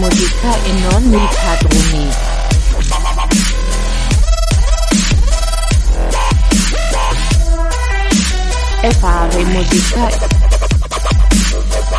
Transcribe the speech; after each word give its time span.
musica 0.00 0.54
e 0.64 0.72
non 0.80 1.02
mi 1.04 1.28
padroni. 1.44 2.08
E 8.80 8.90
fare 8.94 9.44
musica. 9.44 10.08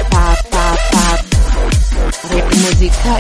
Pa 0.10 0.36
pa 0.50 0.78
pa. 0.90 1.24
Re 2.30 2.44
musica. 2.56 3.20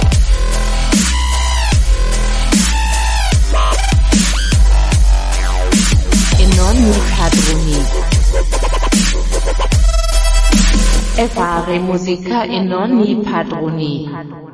E 6.38 6.46
non 6.56 6.76
mi 6.76 7.02
padroni. 7.18 7.86
E 11.14 11.28
fare 11.28 11.78
musica 11.78 12.44
e 12.46 12.60
non 12.62 12.90
mi 12.90 13.16
padroni. 13.18 14.51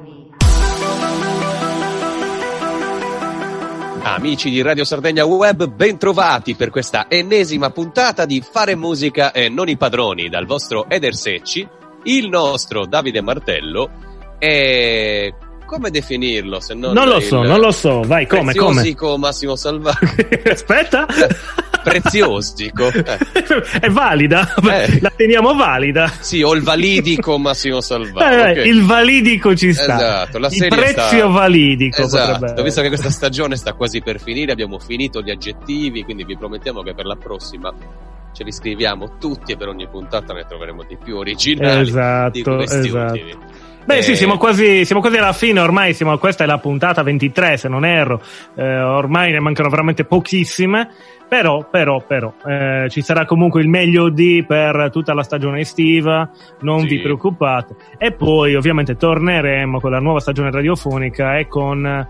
Amici 4.14 4.50
di 4.50 4.62
Radio 4.62 4.84
Sardegna 4.84 5.26
Web, 5.26 5.68
bentrovati 5.68 6.56
per 6.56 6.70
questa 6.70 7.08
ennesima 7.10 7.70
puntata 7.72 8.26
di 8.26 8.42
Fare 8.42 8.76
musica 8.76 9.32
e 9.32 9.50
non 9.50 9.68
i 9.68 9.78
padroni 9.78 10.30
dal 10.30 10.46
vostro 10.46 10.90
Eder 10.90 11.14
Secci, 11.14 11.68
il 12.04 12.30
nostro 12.30 12.86
Davide 12.86 13.22
Martello 13.22 13.90
e 14.40 15.34
come 15.66 15.90
definirlo 15.90 16.60
se 16.60 16.74
non 16.74 16.94
Non 16.94 17.08
lo 17.08 17.18
il 17.18 17.24
so, 17.24 17.42
non 17.44 17.60
lo 17.60 17.72
so, 17.72 18.02
vai, 18.02 18.26
come, 18.26 18.54
come? 18.54 18.74
preziosico 18.74 19.18
Massimo 19.18 19.56
Salvaggio 19.56 20.00
Aspetta. 20.50 21.06
preziosico 21.90 22.88
eh, 22.88 23.04
È 23.80 23.90
valida, 23.90 24.54
Eh. 24.70 25.00
la 25.02 25.12
teniamo 25.16 25.54
valida. 25.56 26.08
sì 26.20 26.42
o 26.42 26.54
il 26.54 26.62
validico 26.62 27.38
Massimo 27.38 27.78
Eh, 27.78 27.82
Salvaggio 27.82 28.60
ok. 28.62 28.66
Il 28.66 28.84
validico 28.84 29.56
ci 29.56 29.74
sta. 29.74 29.96
Esatto, 29.96 30.38
la 30.40 30.48
il 30.48 30.54
serie 30.54 30.78
prezio 30.78 31.08
sta- 31.08 31.28
validico 31.28 32.02
Esatto, 32.02 32.64
visto 32.64 32.82
che 32.82 32.88
questa 32.88 33.10
stagione 33.10 33.56
sta 33.56 33.74
quasi 33.74 34.02
per 34.02 34.20
finire, 34.22 34.52
abbiamo 34.52 34.80
finito 34.80 35.22
gli 35.22 35.30
aggettivi, 35.32 36.04
quindi 36.04 36.24
vi 36.24 36.38
promettiamo 36.38 36.82
che 36.82 36.94
per 36.94 37.06
la 37.06 37.16
prossima 37.16 37.74
ce 38.34 38.44
li 38.44 38.52
scriviamo 38.52 39.18
tutti 39.20 39.54
e 39.54 39.58
per 39.58 39.68
ogni 39.68 39.88
puntata 39.88 40.34
ne 40.34 40.46
troveremo 40.48 40.84
di 40.88 40.98
più 41.04 41.18
originali 41.18 41.82
Esatto, 41.82 42.32
di 42.32 42.44
questi 42.44 42.78
esatto. 42.88 43.14
ultimi. 43.14 43.36
Beh, 43.88 43.98
Eh, 43.98 44.02
sì, 44.02 44.16
siamo 44.18 44.38
quasi, 44.38 44.84
siamo 44.84 45.00
quasi 45.02 45.16
alla 45.18 45.32
fine, 45.32 45.62
ormai 45.62 45.94
siamo, 45.94 46.18
questa 46.18 46.44
è 46.44 46.48
la 46.48 46.58
puntata 46.58 47.04
23, 47.04 47.56
se 47.56 47.70
non 47.70 47.86
erro, 47.86 48.22
eh, 48.58 48.80
ormai 48.82 49.32
ne 49.32 49.40
mancano 49.40 49.70
veramente 49.70 50.04
pochissime, 50.04 50.90
però, 51.28 51.68
però, 51.70 52.02
però, 52.06 52.34
eh, 52.46 52.88
ci 52.90 53.02
sarà 53.02 53.26
comunque 53.26 53.62
il 53.62 53.68
meglio 53.68 54.10
di 54.10 54.44
per 54.48 54.90
tutta 54.92 55.14
la 55.14 55.24
stagione 55.24 55.60
estiva, 55.62 56.30
non 56.62 56.82
Sì. 56.82 56.88
vi 56.88 57.00
preoccupate, 57.00 57.76
e 57.98 58.12
poi 58.14 58.56
ovviamente 58.56 58.96
torneremo 58.96 59.80
con 59.80 59.92
la 59.92 60.00
nuova 60.00 60.20
stagione 60.20 60.52
radiofonica 60.52 61.38
e 61.38 61.48
con 61.48 62.08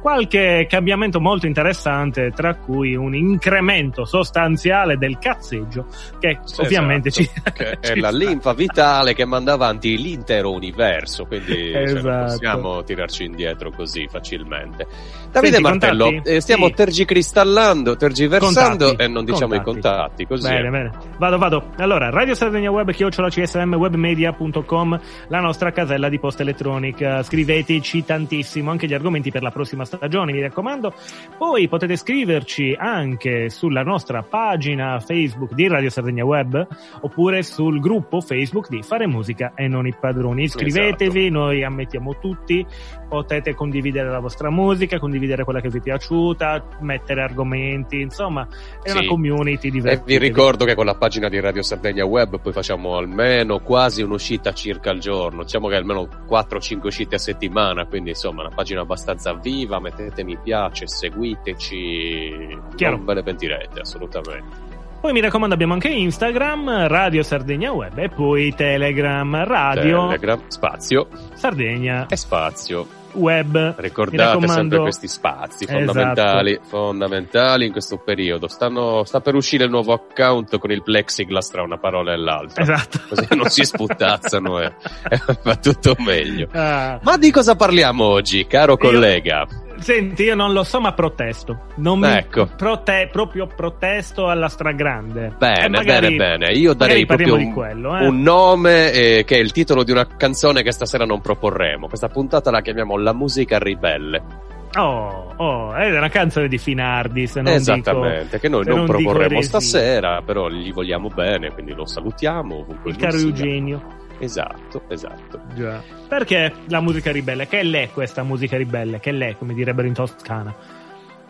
qualche 0.00 0.66
cambiamento 0.68 1.20
molto 1.20 1.46
interessante, 1.46 2.30
tra 2.34 2.54
cui 2.56 2.94
un 2.94 3.14
incremento 3.14 4.04
sostanziale 4.04 4.96
del 4.96 5.18
cazzeggio, 5.18 5.86
che 6.18 6.38
Esatto, 6.42 6.62
ovviamente 6.62 7.10
ci, 7.10 7.28
che 7.52 7.78
è 7.78 7.78
ci 7.94 8.00
la 8.00 8.08
sta. 8.08 8.16
linfa 8.18 8.52
vitale 8.54 9.14
che 9.14 9.24
manda 9.24 9.52
avanti 9.52 9.96
l'intero 10.00 10.52
universo, 10.52 11.26
quindi 11.26 11.70
cioè, 11.72 11.84
non 11.84 11.96
Esatto. 11.98 12.24
possiamo 12.24 12.82
tirarci 12.84 13.24
indietro 13.24 13.70
così 13.70 14.06
facilmente. 14.10 14.86
Davide 15.30 15.54
Senti, 15.56 15.62
Martello, 15.70 16.04
contatti? 16.06 16.28
eh, 16.30 16.40
stiamo 16.40 16.66
Sì. 16.66 16.72
tergicristallando, 16.74 17.96
tergiversando 17.96 18.86
Contatti, 18.86 19.02
e 19.02 19.08
non 19.08 19.24
diciamo 19.24 19.54
i 19.54 19.60
contatti. 19.62 19.80
contatti, 19.90 20.26
così. 20.26 20.48
Bene, 20.48 20.70
bene. 20.70 20.90
Vado, 21.18 21.38
vado. 21.38 21.70
Allora, 21.76 22.10
Radio 22.10 22.34
Sardegna 22.34 22.70
Web, 22.70 22.90
chiocciola 22.92 23.28
CSM, 23.28 23.74
webmedia.com, 23.74 25.00
la 25.28 25.40
nostra 25.40 25.70
casella 25.72 26.08
di 26.08 26.18
posta 26.18 26.42
elettronica. 26.42 27.22
Scriveteci 27.22 28.04
tantissimo 28.04 28.70
anche 28.70 28.86
gli 28.86 28.94
argomenti 28.94 29.30
per 29.30 29.42
la 29.42 29.50
prossima 29.50 29.84
stagione, 29.96 30.32
mi 30.32 30.40
raccomando. 30.40 30.92
Poi 31.36 31.68
potete 31.68 31.96
scriverci 31.96 32.74
anche 32.78 33.50
sulla 33.50 33.82
nostra 33.82 34.22
pagina 34.22 34.98
Facebook 35.00 35.52
di 35.54 35.68
Radio 35.68 35.90
Sardegna 35.90 36.24
Web, 36.24 36.66
oppure 37.00 37.42
sul 37.42 37.80
gruppo 37.80 38.20
Facebook 38.20 38.68
di 38.68 38.82
Fare 38.82 39.06
Musica 39.06 39.52
e 39.54 39.66
non 39.68 39.86
i 39.86 39.94
padroni. 39.98 40.44
Iscrivetevi, 40.44 41.26
Esatto. 41.26 41.38
noi 41.38 41.64
ammettiamo 41.64 42.18
tutti. 42.18 42.64
Potete 43.08 43.54
condividere 43.54 44.08
la 44.08 44.20
vostra 44.20 44.50
musica, 44.50 44.98
condividere 45.00 45.42
quella 45.44 45.60
che 45.60 45.68
vi 45.68 45.78
è 45.78 45.82
piaciuta, 45.82 46.64
mettere 46.80 47.22
argomenti, 47.22 48.00
insomma, 48.00 48.46
è 48.82 48.90
Sì. 48.90 48.98
una 48.98 49.06
community 49.06 49.66
E 49.66 49.70
divertente. 49.70 50.04
vi 50.06 50.18
ricordo 50.18 50.64
che 50.64 50.74
con 50.76 50.84
la 50.86 50.94
pagina 50.94 51.28
di 51.28 51.40
Radio 51.40 51.62
Sardegna 51.62 52.04
Web 52.04 52.40
poi 52.40 52.52
facciamo 52.52 52.96
almeno 52.96 53.58
quasi 53.58 54.02
un'uscita 54.02 54.52
circa 54.52 54.90
al 54.90 54.98
giorno, 54.98 55.42
diciamo 55.42 55.66
che 55.66 55.74
almeno 55.74 56.06
4-5 56.28 56.86
uscite 56.86 57.16
a 57.16 57.18
settimana, 57.18 57.86
quindi 57.86 58.10
insomma 58.10 58.42
una 58.42 58.54
pagina 58.54 58.82
abbastanza 58.82 59.34
viva, 59.34 59.79
mettete 59.80 60.22
mi 60.24 60.36
piace, 60.42 60.86
seguiteci, 60.86 62.58
Chiaro. 62.76 62.96
non 62.96 63.04
ve 63.04 63.14
ne 63.14 63.22
pentirete 63.22 63.80
assolutamente. 63.80 64.68
Poi 65.00 65.12
mi 65.12 65.20
raccomando 65.20 65.54
abbiamo 65.54 65.72
anche 65.72 65.88
Instagram, 65.88 66.86
Radio 66.86 67.22
Sardegna 67.22 67.72
Web 67.72 67.96
e 67.98 68.10
poi 68.10 68.54
Telegram, 68.54 69.44
Radio 69.44 70.08
Telegram, 70.08 70.42
spazio 70.48 71.08
Sardegna 71.34 72.06
e 72.06 72.16
spazio. 72.16 72.98
Web. 73.12 73.74
Ricordate 73.78 74.46
sempre 74.46 74.78
questi 74.78 75.08
spazi 75.08 75.64
Esatto. 75.64 75.84
fondamentali, 75.84 76.60
fondamentali 76.62 77.66
in 77.66 77.72
questo 77.72 77.96
periodo. 77.98 78.46
Stanno, 78.46 79.02
sta 79.02 79.20
per 79.20 79.34
uscire 79.34 79.64
il 79.64 79.70
nuovo 79.70 79.92
account 79.92 80.58
con 80.58 80.70
il 80.70 80.82
plexiglass 80.82 81.50
tra 81.50 81.62
una 81.62 81.76
parola 81.76 82.12
e 82.12 82.16
l'altra. 82.16 82.62
Esatto. 82.62 83.00
Così 83.08 83.26
non 83.34 83.48
si 83.48 83.64
sputtazzano 83.64 84.60
e, 84.60 84.66
e 85.10 85.20
va 85.42 85.56
tutto 85.56 85.96
meglio. 85.98 86.48
Ah, 86.52 87.00
Ma 87.02 87.16
di 87.16 87.32
cosa 87.32 87.56
parliamo 87.56 88.04
oggi, 88.04 88.46
caro 88.46 88.72
Io- 88.72 88.78
collega? 88.78 89.44
Senti, 89.80 90.24
io 90.24 90.34
non 90.34 90.52
lo 90.52 90.62
so, 90.62 90.80
ma 90.80 90.92
protesto. 90.92 91.66
Non 91.76 91.98
mi 92.00 92.08
Ecco. 92.08 92.48
prote- 92.56 93.08
proprio 93.10 93.46
protesto 93.46 94.28
alla 94.28 94.48
stragrande. 94.48 95.34
Bene, 95.38 95.68
magari- 95.68 96.16
bene, 96.16 96.38
bene. 96.38 96.52
Io 96.58 96.74
darei 96.74 97.06
proprio 97.06 97.34
un, 97.34 97.52
quello, 97.52 97.98
eh. 97.98 98.06
un 98.06 98.22
nome 98.22 98.92
eh, 98.92 99.24
che 99.24 99.36
è 99.36 99.40
il 99.40 99.52
titolo 99.52 99.82
di 99.82 99.92
una 99.92 100.06
canzone 100.06 100.62
che 100.62 100.72
stasera 100.72 101.04
non 101.04 101.20
proporremo. 101.20 101.88
Questa 101.88 102.08
puntata 102.08 102.50
la 102.50 102.60
chiamiamo 102.60 102.96
La 102.96 103.12
musica 103.12 103.58
ribelle. 103.58 104.48
Oh, 104.76 105.34
oh, 105.36 105.74
è 105.74 105.96
una 105.96 106.08
canzone 106.08 106.46
di 106.46 106.56
Finardi, 106.56 107.26
se 107.26 107.42
non 107.42 107.54
Esattamente, 107.54 108.24
dico, 108.24 108.38
che 108.38 108.48
noi 108.48 108.64
non, 108.64 108.82
dico 108.82 108.92
proporremo 108.92 109.42
stasera, 109.42 110.22
però 110.22 110.48
gli 110.48 110.72
vogliamo 110.72 111.08
bene, 111.08 111.50
quindi 111.50 111.72
lo 111.72 111.86
salutiamo. 111.86 112.66
Il 112.84 112.96
caro. 112.96 113.16
Eugenio. 113.16 113.98
Esatto, 114.20 114.82
esatto. 114.88 115.40
Già. 115.54 115.82
Perché 116.06 116.52
la 116.68 116.80
musica 116.80 117.10
ribelle? 117.10 117.48
Che 117.48 117.62
l'è 117.62 117.90
questa 117.90 118.22
musica 118.22 118.56
ribelle? 118.56 119.00
Che 119.00 119.10
l'è, 119.12 119.36
come 119.36 119.54
direbbero 119.54 119.88
in 119.88 119.94
Toscana? 119.94 120.54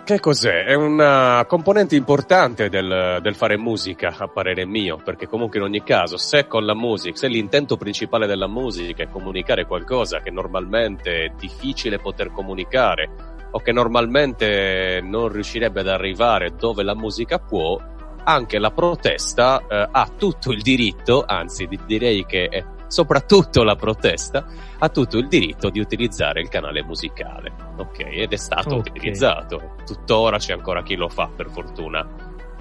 Che 0.03 0.19
cos'è? 0.19 0.65
È 0.65 0.75
una 0.75 1.45
componente 1.47 1.95
importante 1.95 2.69
del, 2.69 3.21
del 3.23 3.35
fare 3.37 3.57
musica, 3.57 4.13
a 4.19 4.27
parere 4.27 4.67
mio, 4.67 4.97
perché 4.97 5.29
comunque 5.29 5.61
in 5.61 5.67
ogni 5.67 5.85
caso, 5.85 6.17
se 6.17 6.49
con 6.49 6.65
la 6.65 6.75
musica, 6.75 7.17
se 7.17 7.29
l'intento 7.29 7.77
principale 7.77 8.27
della 8.27 8.49
musica 8.49 9.05
è 9.05 9.09
comunicare 9.09 9.67
qualcosa 9.67 10.21
che 10.21 10.31
normalmente 10.31 11.27
è 11.27 11.33
difficile 11.39 12.01
poter 12.01 12.33
comunicare, 12.33 13.09
o 13.53 13.61
che 13.61 13.71
normalmente 13.71 15.01
non 15.01 15.29
riuscirebbe 15.29 15.81
ad 15.81 15.89
arrivare 15.89 16.57
dove 16.57 16.83
la 16.83 16.97
musica 16.97 17.39
può, 17.39 17.81
anche 18.25 18.59
la 18.59 18.71
protesta 18.71 19.61
eh, 19.61 19.89
ha 19.93 20.11
tutto 20.17 20.51
il 20.51 20.63
diritto, 20.63 21.25
anzi 21.25 21.67
di- 21.67 21.79
direi 21.87 22.27
che 22.27 22.47
è 22.47 22.65
soprattutto 22.91 23.63
la 23.63 23.77
protesta, 23.77 24.45
ha 24.79 24.89
tutto 24.89 25.17
il 25.17 25.29
diritto 25.29 25.71
di 25.71 25.79
utilizzare 25.79 26.41
il 26.41 26.49
canale 26.49 26.83
musicale. 26.83 27.53
Ok, 27.77 28.01
ed 28.01 28.33
è 28.33 28.37
stato 28.37 28.75
Ok. 28.77 28.89
utilizzato. 28.89 29.77
Tuttora 29.87 30.39
c'è 30.39 30.53
ancora 30.53 30.83
chi 30.83 30.97
lo 30.97 31.09
fa, 31.09 31.31
per 31.35 31.49
fortuna. 31.51 32.07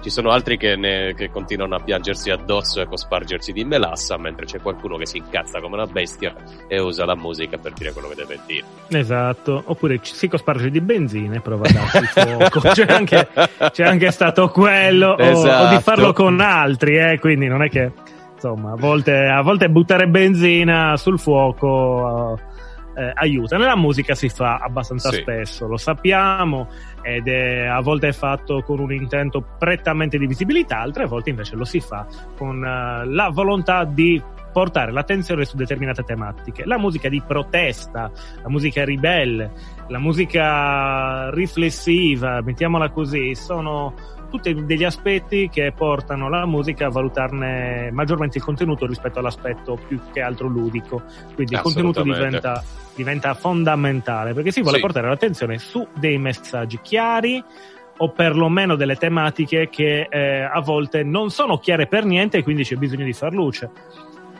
Ci 0.00 0.08
sono 0.08 0.30
altri 0.30 0.56
che, 0.56 0.76
ne- 0.76 1.12
che 1.14 1.28
continuano 1.30 1.74
a 1.74 1.80
piangersi 1.80 2.30
addosso 2.30 2.78
e 2.78 2.84
a 2.84 2.86
cospargersi 2.86 3.52
di 3.52 3.64
melassa, 3.64 4.16
mentre 4.16 4.46
c'è 4.46 4.58
qualcuno 4.62 4.96
che 4.96 5.04
si 5.04 5.18
incazza 5.18 5.60
come 5.60 5.74
una 5.74 5.84
bestia 5.84 6.34
e 6.68 6.80
usa 6.80 7.04
la 7.04 7.14
musica 7.14 7.58
per 7.58 7.72
dire 7.74 7.92
quello 7.92 8.08
che 8.08 8.14
deve 8.14 8.38
dire. 8.46 8.64
Esatto. 8.98 9.62
Oppure 9.66 10.00
ci 10.00 10.14
si 10.14 10.26
cosparge 10.26 10.70
di 10.70 10.80
benzina 10.80 11.34
e 11.36 11.40
prova 11.40 11.66
a 11.68 11.72
darsi 11.72 12.06
fuoco. 12.06 12.60
C'è 12.72 12.86
anche, 12.88 13.28
c'è 13.72 13.84
anche 13.84 14.10
stato 14.10 14.48
quello. 14.48 15.08
o- 15.10 15.16
O, 15.16 15.18
Esatto. 15.18 15.74
di 15.76 15.82
farlo 15.82 16.12
con 16.14 16.40
altri, 16.40 16.96
eh. 16.96 17.18
Quindi 17.18 17.46
non 17.48 17.62
è 17.62 17.68
che, 17.68 17.92
insomma, 18.40 18.72
a 18.72 18.76
volte, 18.76 19.26
a 19.26 19.42
volte 19.42 19.68
buttare 19.68 20.08
benzina 20.08 20.96
sul 20.96 21.18
fuoco. 21.18 22.38
eh, 22.92 23.12
aiuta. 23.14 23.56
Nella 23.56 23.76
musica 23.76 24.14
si 24.16 24.28
fa 24.28 24.56
abbastanza 24.56 25.10
Sì. 25.10 25.20
spesso, 25.20 25.66
lo 25.68 25.76
sappiamo, 25.76 26.68
ed 27.02 27.28
è 27.28 27.64
a 27.64 27.80
volte 27.80 28.08
è 28.08 28.12
fatto 28.12 28.62
con 28.62 28.80
un 28.80 28.92
intento 28.92 29.42
prettamente 29.58 30.18
di 30.18 30.26
visibilità, 30.26 30.80
altre 30.80 31.06
volte 31.06 31.30
invece 31.30 31.54
lo 31.54 31.64
si 31.64 31.78
fa 31.80 32.04
con 32.36 32.62
eh, 32.62 33.06
la 33.06 33.30
volontà 33.32 33.84
di 33.84 34.20
portare 34.52 34.90
l'attenzione 34.90 35.44
su 35.44 35.56
determinate 35.56 36.02
tematiche. 36.02 36.66
La 36.66 36.78
musica 36.78 37.08
di 37.08 37.22
protesta, 37.24 38.10
la 38.42 38.48
musica 38.50 38.84
ribelle, 38.84 39.52
la 39.86 39.98
musica 40.00 41.30
riflessiva, 41.30 42.42
mettiamola 42.42 42.90
così, 42.90 43.36
sono 43.36 43.94
tutti 44.30 44.64
degli 44.64 44.84
aspetti 44.84 45.48
che 45.50 45.72
portano 45.76 46.28
la 46.28 46.46
musica 46.46 46.86
a 46.86 46.90
valutarne 46.90 47.90
maggiormente 47.92 48.38
il 48.38 48.44
contenuto 48.44 48.86
rispetto 48.86 49.18
all'aspetto 49.18 49.78
più 49.86 50.00
che 50.12 50.20
altro 50.20 50.48
ludico. 50.48 51.02
Quindi 51.34 51.54
il 51.54 51.60
contenuto 51.60 52.02
diventa, 52.02 52.62
diventa 52.94 53.34
fondamentale 53.34 54.32
perché 54.32 54.50
si 54.50 54.62
vuole 54.62 54.76
sì. 54.76 54.82
portare 54.82 55.08
l'attenzione 55.08 55.58
su 55.58 55.86
dei 55.98 56.16
messaggi 56.18 56.78
chiari 56.80 57.42
o 57.98 58.10
perlomeno 58.12 58.76
delle 58.76 58.96
tematiche 58.96 59.68
che 59.68 60.06
eh, 60.08 60.40
a 60.42 60.60
volte 60.60 61.02
non 61.02 61.30
sono 61.30 61.58
chiare 61.58 61.86
per 61.86 62.04
niente 62.04 62.38
e 62.38 62.42
quindi 62.42 62.64
c'è 62.64 62.76
bisogno 62.76 63.04
di 63.04 63.12
far 63.12 63.34
luce. 63.34 63.70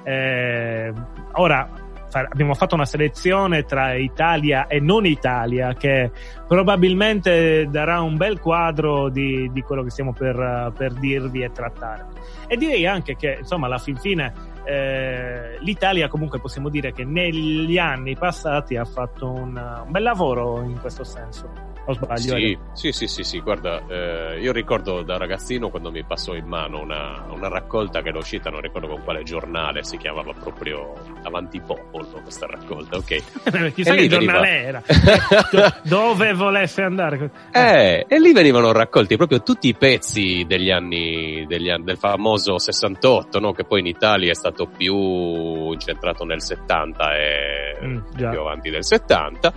Eh, 0.02 0.92
ora, 1.32 1.68
abbiamo 2.12 2.54
fatto 2.54 2.74
una 2.74 2.84
selezione 2.84 3.64
tra 3.64 3.94
Italia 3.94 4.66
e 4.66 4.80
non 4.80 5.06
Italia 5.06 5.74
che 5.74 6.10
probabilmente 6.46 7.68
darà 7.70 8.00
un 8.00 8.16
bel 8.16 8.40
quadro 8.40 9.08
di, 9.08 9.50
di 9.52 9.62
quello 9.62 9.82
che 9.82 9.90
stiamo 9.90 10.12
per, 10.12 10.72
per, 10.76 10.92
dirvi 10.94 11.42
e 11.42 11.52
trattare. 11.52 12.06
E 12.46 12.56
direi 12.56 12.86
anche 12.86 13.16
che, 13.16 13.38
insomma, 13.40 13.66
alla 13.66 13.78
fin 13.78 13.96
fine 13.96 14.32
eh, 14.64 15.58
l'Italia 15.60 16.08
comunque 16.08 16.40
possiamo 16.40 16.68
dire 16.68 16.92
che 16.92 17.04
negli 17.04 17.78
anni 17.78 18.16
passati 18.16 18.76
ha 18.76 18.84
fatto 18.84 19.30
un, 19.30 19.56
un 19.56 19.90
bel 19.90 20.02
lavoro 20.02 20.62
in 20.62 20.78
questo 20.80 21.04
senso 21.04 21.69
o 21.84 21.92
sbaglio? 21.94 22.36
Sì, 22.36 22.58
sì, 22.72 22.92
sì, 22.92 23.06
sì, 23.06 23.22
sì, 23.22 23.40
guarda, 23.40 23.82
eh, 23.88 24.40
io 24.40 24.52
ricordo 24.52 25.02
da 25.02 25.16
ragazzino 25.16 25.70
quando 25.70 25.90
mi 25.90 26.04
passò 26.04 26.34
in 26.34 26.46
mano 26.46 26.80
una, 26.80 27.26
una, 27.30 27.48
raccolta 27.48 28.02
che 28.02 28.08
era 28.08 28.18
uscita, 28.18 28.50
non 28.50 28.60
ricordo 28.60 28.88
con 28.88 29.02
quale 29.02 29.22
giornale, 29.22 29.82
si 29.82 29.96
chiamava 29.96 30.32
proprio 30.32 30.92
Avanti 31.22 31.60
Popolo 31.60 32.06
questa 32.22 32.46
raccolta, 32.46 32.96
ok? 32.96 33.72
Chissà 33.74 33.94
che 33.94 34.08
giornale 34.08 34.62
era, 34.62 34.82
dove 35.84 36.32
volesse 36.34 36.82
andare. 36.82 37.30
Eh, 37.52 38.04
e 38.08 38.20
lì 38.20 38.32
venivano 38.32 38.72
raccolti 38.72 39.16
proprio 39.16 39.42
tutti 39.42 39.68
i 39.68 39.74
pezzi 39.74 40.44
degli 40.46 40.70
anni, 40.70 41.44
degli 41.46 41.70
anni 41.70 41.84
del 41.84 41.98
famoso 41.98 42.58
68, 42.58 43.40
no? 43.40 43.52
che 43.52 43.64
poi 43.64 43.80
in 43.80 43.86
Italia 43.86 44.30
è 44.30 44.34
stato 44.34 44.66
più 44.66 45.72
incentrato 45.72 46.24
nel 46.24 46.42
70 46.42 47.16
e 47.16 47.78
mm, 47.84 47.98
più 48.14 48.40
avanti 48.40 48.70
del 48.70 48.84
70 48.84 49.52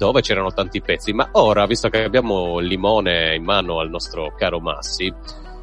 dove 0.00 0.22
c'erano 0.22 0.50
tanti 0.50 0.80
pezzi, 0.80 1.12
ma 1.12 1.28
ora, 1.32 1.66
visto 1.66 1.90
che 1.90 2.02
abbiamo 2.02 2.58
il 2.58 2.68
limone 2.68 3.34
in 3.34 3.44
mano 3.44 3.80
al 3.80 3.90
nostro 3.90 4.32
caro 4.34 4.58
Massi, 4.58 5.12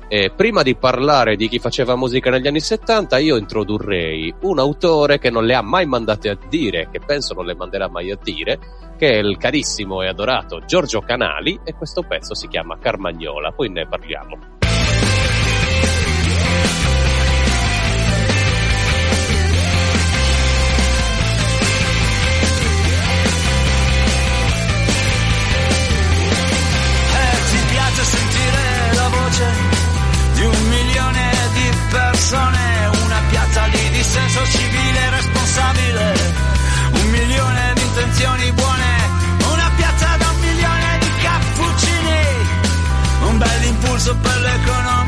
eh, 0.08 0.30
prima 0.30 0.62
di 0.62 0.76
parlare 0.76 1.36
di 1.36 1.50
chi 1.50 1.58
faceva 1.58 1.96
musica 1.96 2.30
negli 2.30 2.46
anni 2.46 2.60
70, 2.60 3.18
io 3.18 3.36
introdurrei 3.36 4.32
un 4.42 4.60
autore 4.60 5.18
che 5.18 5.32
non 5.32 5.44
le 5.44 5.56
ha 5.56 5.64
mai 5.64 5.88
mandate 5.88 6.30
a 6.30 6.38
dire, 6.48 6.88
che 6.92 7.00
penso 7.04 7.34
non 7.34 7.48
le 7.48 7.56
manderà 7.56 7.90
mai 7.90 8.12
a 8.12 8.20
dire, 8.22 8.60
che 8.96 9.10
è 9.10 9.18
il 9.18 9.38
carissimo 9.38 10.04
e 10.04 10.08
adorato 10.08 10.62
Giorgio 10.68 11.02
Canali, 11.02 11.60
e 11.64 11.74
questo 11.74 12.04
pezzo 12.04 12.36
si 12.36 12.48
chiama 12.48 12.78
Carmagnola, 12.78 13.54
poi 13.54 13.70
ne 13.70 13.88
parliamo. 13.88 14.57
Persone, 32.30 32.90
una 33.06 33.22
piazza 33.30 33.68
di 33.72 33.90
dissenso 33.92 34.46
civile 34.48 35.10
responsabile, 35.12 36.14
un 36.92 37.10
milione 37.10 37.74
di 37.76 37.82
intenzioni 37.84 38.52
buone, 38.52 38.96
una 39.50 39.72
piazza 39.78 40.18
da 40.18 40.30
un 40.30 40.40
milione 40.42 40.98
di 41.00 41.12
cappuccini, 41.22 42.20
un 43.30 43.38
bel 43.38 43.64
impulso 43.64 44.14
per 44.18 44.38
l'economia 44.40 45.07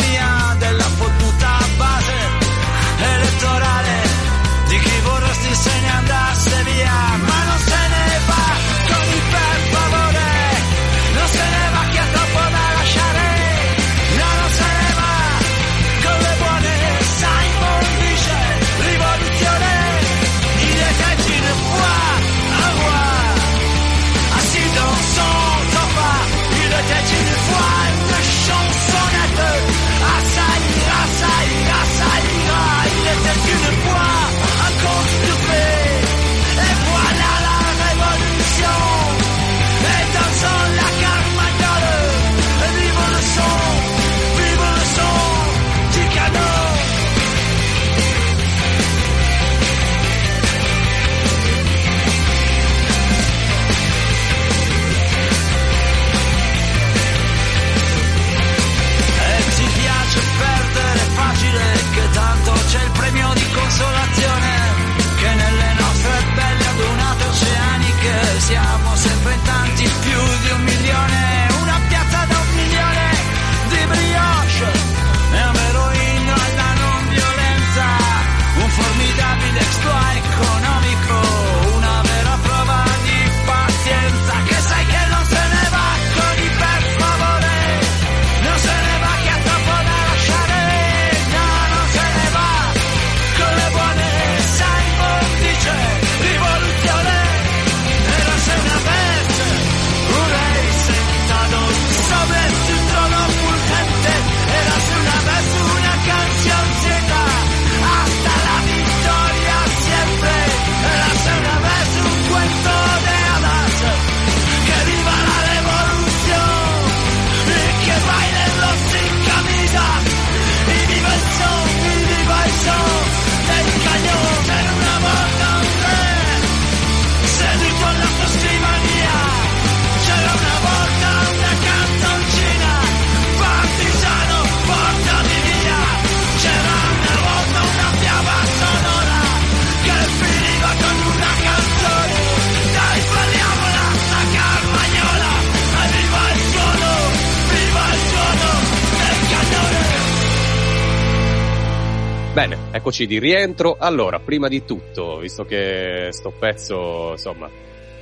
Eccoci 152.90 153.06
di 153.06 153.20
rientro. 153.20 153.76
Allora, 153.78 154.18
prima 154.18 154.48
di 154.48 154.66
tutto, 154.66 155.20
visto 155.20 155.44
che 155.44 156.08
sto 156.10 156.32
pezzo, 156.32 157.12
insomma, 157.12 157.48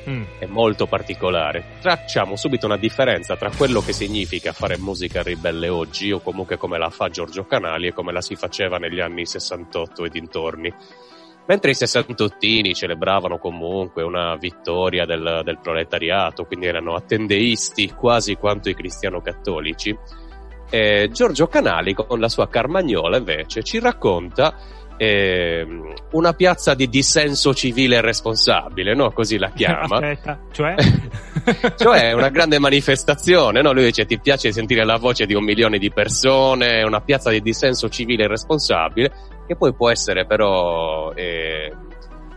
mm. 0.09 0.23
è 0.39 0.45
molto 0.45 0.87
particolare, 0.87 1.75
tracciamo 1.81 2.37
subito 2.37 2.67
una 2.67 2.77
differenza 2.77 3.35
tra 3.35 3.51
quello 3.51 3.81
che 3.81 3.91
significa 3.91 4.53
fare 4.53 4.77
musica 4.77 5.21
ribelle 5.23 5.67
oggi, 5.67 6.13
o 6.13 6.21
comunque 6.21 6.55
come 6.55 6.77
la 6.77 6.89
fa 6.89 7.09
Giorgio 7.09 7.43
Canali, 7.43 7.87
e 7.87 7.93
come 7.93 8.13
la 8.13 8.21
si 8.21 8.37
faceva 8.37 8.77
negli 8.77 9.01
anni 9.01 9.25
68 9.25 10.05
e 10.05 10.09
dintorni. 10.09 10.73
Mentre 11.47 11.71
i 11.71 11.75
sessantottini 11.75 12.73
celebravano 12.73 13.39
comunque 13.39 14.03
una 14.03 14.37
vittoria 14.37 15.03
del, 15.03 15.41
del 15.43 15.59
proletariato, 15.61 16.45
quindi 16.45 16.67
erano 16.67 16.95
attendeisti 16.95 17.91
quasi 17.91 18.35
quanto 18.35 18.69
i 18.69 18.73
cristiano-cattolici, 18.73 19.97
Eh, 20.69 21.07
Giorgio 21.13 21.47
Canali 21.47 21.93
con 21.93 22.19
la 22.19 22.27
sua 22.27 22.49
Carmagnola 22.49 23.15
invece 23.15 23.63
ci 23.63 23.79
racconta 23.79 24.75
eh, 24.97 25.65
una 26.11 26.33
piazza 26.33 26.73
di 26.73 26.89
dissenso 26.89 27.53
civile 27.53 28.01
responsabile, 28.01 28.93
no? 28.93 29.11
Così 29.11 29.37
la 29.37 29.51
chiama. 29.51 29.95
Aspetta, 29.97 30.39
cioè? 30.51 30.75
cioè 31.77 32.13
una 32.13 32.29
grande 32.29 32.59
manifestazione, 32.59 33.61
no? 33.61 33.71
Lui 33.71 33.85
dice 33.85 34.05
ti 34.05 34.19
piace 34.19 34.51
sentire 34.51 34.83
la 34.83 34.97
voce 34.97 35.25
di 35.25 35.33
un 35.33 35.43
milione 35.43 35.77
di 35.77 35.91
persone, 35.91 36.83
una 36.83 37.01
piazza 37.01 37.29
di 37.29 37.41
dissenso 37.41 37.89
civile 37.89 38.27
responsabile, 38.27 39.11
che 39.45 39.55
poi 39.55 39.73
può 39.73 39.89
essere 39.89 40.25
però 40.25 41.11
eh, 41.13 41.71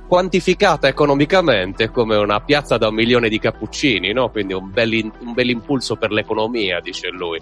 quantificata 0.06 0.88
economicamente 0.88 1.90
come 1.90 2.16
una 2.16 2.40
piazza 2.40 2.76
da 2.76 2.88
un 2.88 2.94
milione 2.94 3.28
di 3.28 3.38
cappuccini, 3.38 4.12
no? 4.12 4.30
Quindi 4.30 4.52
un 4.52 4.70
bel, 4.70 4.92
in, 4.92 5.10
un 5.20 5.32
bel 5.32 5.50
impulso 5.50 5.96
per 5.96 6.10
l'economia, 6.10 6.80
dice 6.80 7.08
lui 7.08 7.40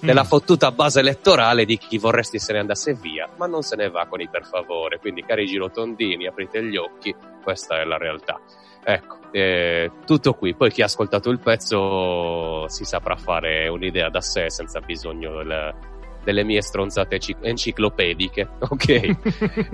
della 0.00 0.22
mm. 0.22 0.26
fottuta 0.26 0.72
base 0.72 1.00
elettorale 1.00 1.64
di 1.64 1.76
chi 1.76 1.98
vorresti 1.98 2.38
se 2.38 2.52
ne 2.52 2.58
andasse 2.60 2.94
via, 2.94 3.28
ma 3.36 3.46
non 3.46 3.62
se 3.62 3.76
ne 3.76 3.90
va 3.90 4.06
con 4.06 4.20
i 4.20 4.28
per 4.28 4.44
favore. 4.44 4.98
Quindi, 4.98 5.22
cari 5.22 5.46
girotondini, 5.46 6.26
aprite 6.26 6.62
gli 6.64 6.76
occhi, 6.76 7.14
questa 7.42 7.80
è 7.80 7.84
la 7.84 7.96
realtà. 7.96 8.40
Ecco, 8.82 9.18
eh, 9.30 9.90
tutto 10.06 10.34
qui. 10.34 10.54
Poi 10.54 10.70
chi 10.70 10.82
ha 10.82 10.86
ascoltato 10.86 11.30
il 11.30 11.38
pezzo 11.38 12.66
si 12.68 12.84
saprà 12.84 13.16
fare 13.16 13.68
un'idea 13.68 14.08
da 14.08 14.20
sé 14.20 14.50
senza 14.50 14.80
bisogno 14.80 15.36
del, 15.36 15.74
delle 16.24 16.44
mie 16.44 16.62
stronzate 16.62 17.18
enciclopediche, 17.40 18.48
ok? 18.60 18.88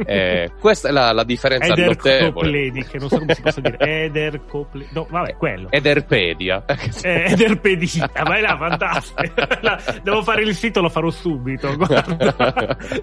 eh, 0.07 0.53
questa 0.61 0.89
è 0.89 0.93
la, 0.93 1.13
la 1.13 1.25
differenza 1.25 1.75
notevole. 1.75 2.71
non 2.99 3.09
so 3.09 3.19
come 3.19 3.35
si 3.35 3.43
possa 3.43 3.61
dire. 3.61 3.79
Edercople... 4.05 4.87
No, 4.93 5.07
vabbè, 5.09 5.37
quello. 5.37 5.71
Ederpedia. 5.71 6.65
Eh, 7.03 7.33
Ederpedia, 7.33 8.11
ma 8.25 8.37
è 8.37 8.41
là, 8.41 8.57
fantastico. 8.57 9.47
Devo 10.03 10.23
fare 10.23 10.43
il 10.43 10.55
sito, 10.55 10.81
lo 10.81 10.89
farò 10.89 11.11
subito. 11.11 11.75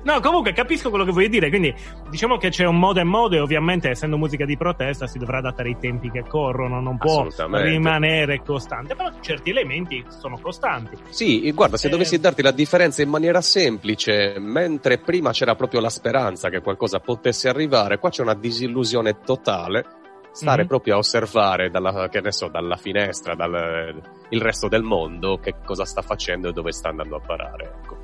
no, 0.04 0.20
comunque 0.22 0.54
capisco 0.54 0.90
quello 0.90 1.06
che 1.06 1.12
vuoi 1.12 1.30
dire, 1.30 1.50
quindi 1.50 1.74
diciamo 2.10 2.38
che 2.38 2.50
c'è 2.50 2.66
un 2.66 2.80
modo 2.80 3.00
e 3.00 3.04
modo 3.04 3.36
e 3.36 3.40
ovviamente 3.40 3.90
essendo 3.90 4.18
musica 4.18 4.46
di 4.46 4.58
protesta 4.58 5.08
si 5.08 5.18
dovrà 5.18 5.38
adattare 5.40 5.70
ai 5.70 5.78
tempi 5.80 6.10
che 6.10 6.24
corrono, 6.28 6.80
non 6.80 6.98
può 6.98 7.28
rimanere 7.52 8.42
costante, 8.44 8.96
però 8.96 9.12
certi 9.22 9.50
elementi 9.50 10.04
sono 10.08 10.38
costanti. 10.40 10.98
Sì, 11.10 11.52
guarda, 11.52 11.78
se 11.78 11.88
eh... 11.88 11.90
dovessi 11.90 12.20
darti 12.20 12.42
la 12.42 12.52
differenza 12.52 13.02
in 13.02 13.10
maniera 13.10 13.33
maniera 13.34 13.42
semplice, 13.42 14.36
mentre 14.40 15.00
prima 15.00 15.32
c'era 15.32 15.56
proprio 15.56 15.82
la 15.82 15.90
speranza 15.90 16.50
che 16.50 16.62
qualcosa 16.62 17.00
potesse 17.00 17.50
arrivare, 17.50 17.98
qua 17.98 18.10
c'è 18.10 18.22
una 18.22 18.36
disillusione 18.36 19.20
totale. 19.24 20.02
Stare 20.32 20.60
mm-hmm. 20.60 20.68
proprio 20.68 20.96
a 20.96 20.98
osservare 20.98 21.70
dalla, 21.70 22.10
so, 22.30 22.48
dalla 22.48 22.76
finestra, 22.76 23.36
dal 23.36 24.02
il 24.30 24.42
resto 24.42 24.68
del 24.68 24.82
mondo, 24.82 25.38
che 25.38 25.58
cosa 25.64 25.86
sta 25.86 26.02
facendo 26.02 26.50
e 26.50 26.54
dove 26.54 26.72
sta 26.72 26.90
andando 26.90 27.18
a 27.18 27.20
parare. 27.20 27.66
Ecco. 27.66 27.98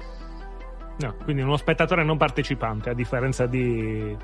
No, 0.99 1.15
quindi 1.23 1.41
uno 1.41 1.57
spettatore 1.57 2.03
non 2.03 2.17
partecipante, 2.17 2.91
a 2.91 2.93
differenza 2.93 3.47
di, 3.47 4.15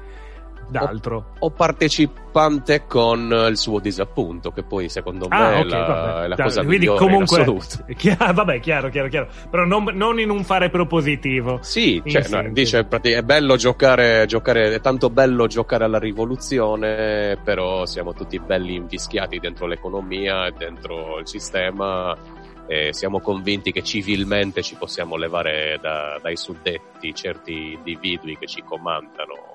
d'altro. 0.68 1.34
O, 1.40 1.48
o, 1.48 1.50
partecipante 1.52 2.86
con 2.88 3.48
il 3.50 3.58
suo 3.58 3.80
disappunto, 3.80 4.52
che 4.52 4.64
poi 4.64 4.90
secondo 4.90 5.28
me 5.28 5.36
ah, 5.36 5.60
okay, 5.60 5.70
la, 5.70 6.24
è 6.24 6.28
la, 6.28 6.36
cosa 6.36 6.64
Quindi 6.64 6.88
migliore 6.88 7.00
comunque, 7.00 7.38
in 7.38 7.42
assoluto. 7.44 7.94
Chiaro, 7.96 8.34
vabbè, 8.34 8.60
chiaro, 8.60 8.90
chiaro, 8.90 9.08
chiaro. 9.08 9.28
Però 9.50 9.66
non, 9.66 9.84
non, 9.94 10.20
in 10.20 10.30
un 10.30 10.44
fare 10.44 10.70
propositivo. 10.70 11.60
Sì, 11.62 12.02
cioè, 12.06 12.28
no, 12.30 12.50
dice, 12.52 12.88
è 12.88 13.22
bello 13.22 13.56
giocare, 13.56 14.26
giocare, 14.26 14.74
è 14.74 14.82
tanto 14.82 15.10
bello 15.10 15.48
giocare 15.48 15.84
alla 15.84 16.00
rivoluzione, 16.00 17.38
però 17.44 17.86
siamo 17.86 18.14
tutti 18.14 18.40
belli 18.40 18.76
invischiati 18.76 19.40
dentro 19.40 19.68
l'economia 19.68 20.48
e 20.48 20.54
dentro 20.58 21.20
il 21.20 21.28
sistema 21.28 22.16
e 22.68 22.94
siamo 22.94 23.20
convinti 23.20 23.72
che 23.72 23.84
civilmente 23.84 24.64
ci 24.64 24.76
possiamo 24.76 25.16
levare 25.18 25.78
da, 25.80 26.20
dai 26.22 26.36
suddetti 26.36 27.14
certi 27.14 27.74
individui 27.74 28.38
che 28.38 28.48
ci 28.48 28.64
comandano 28.64 29.55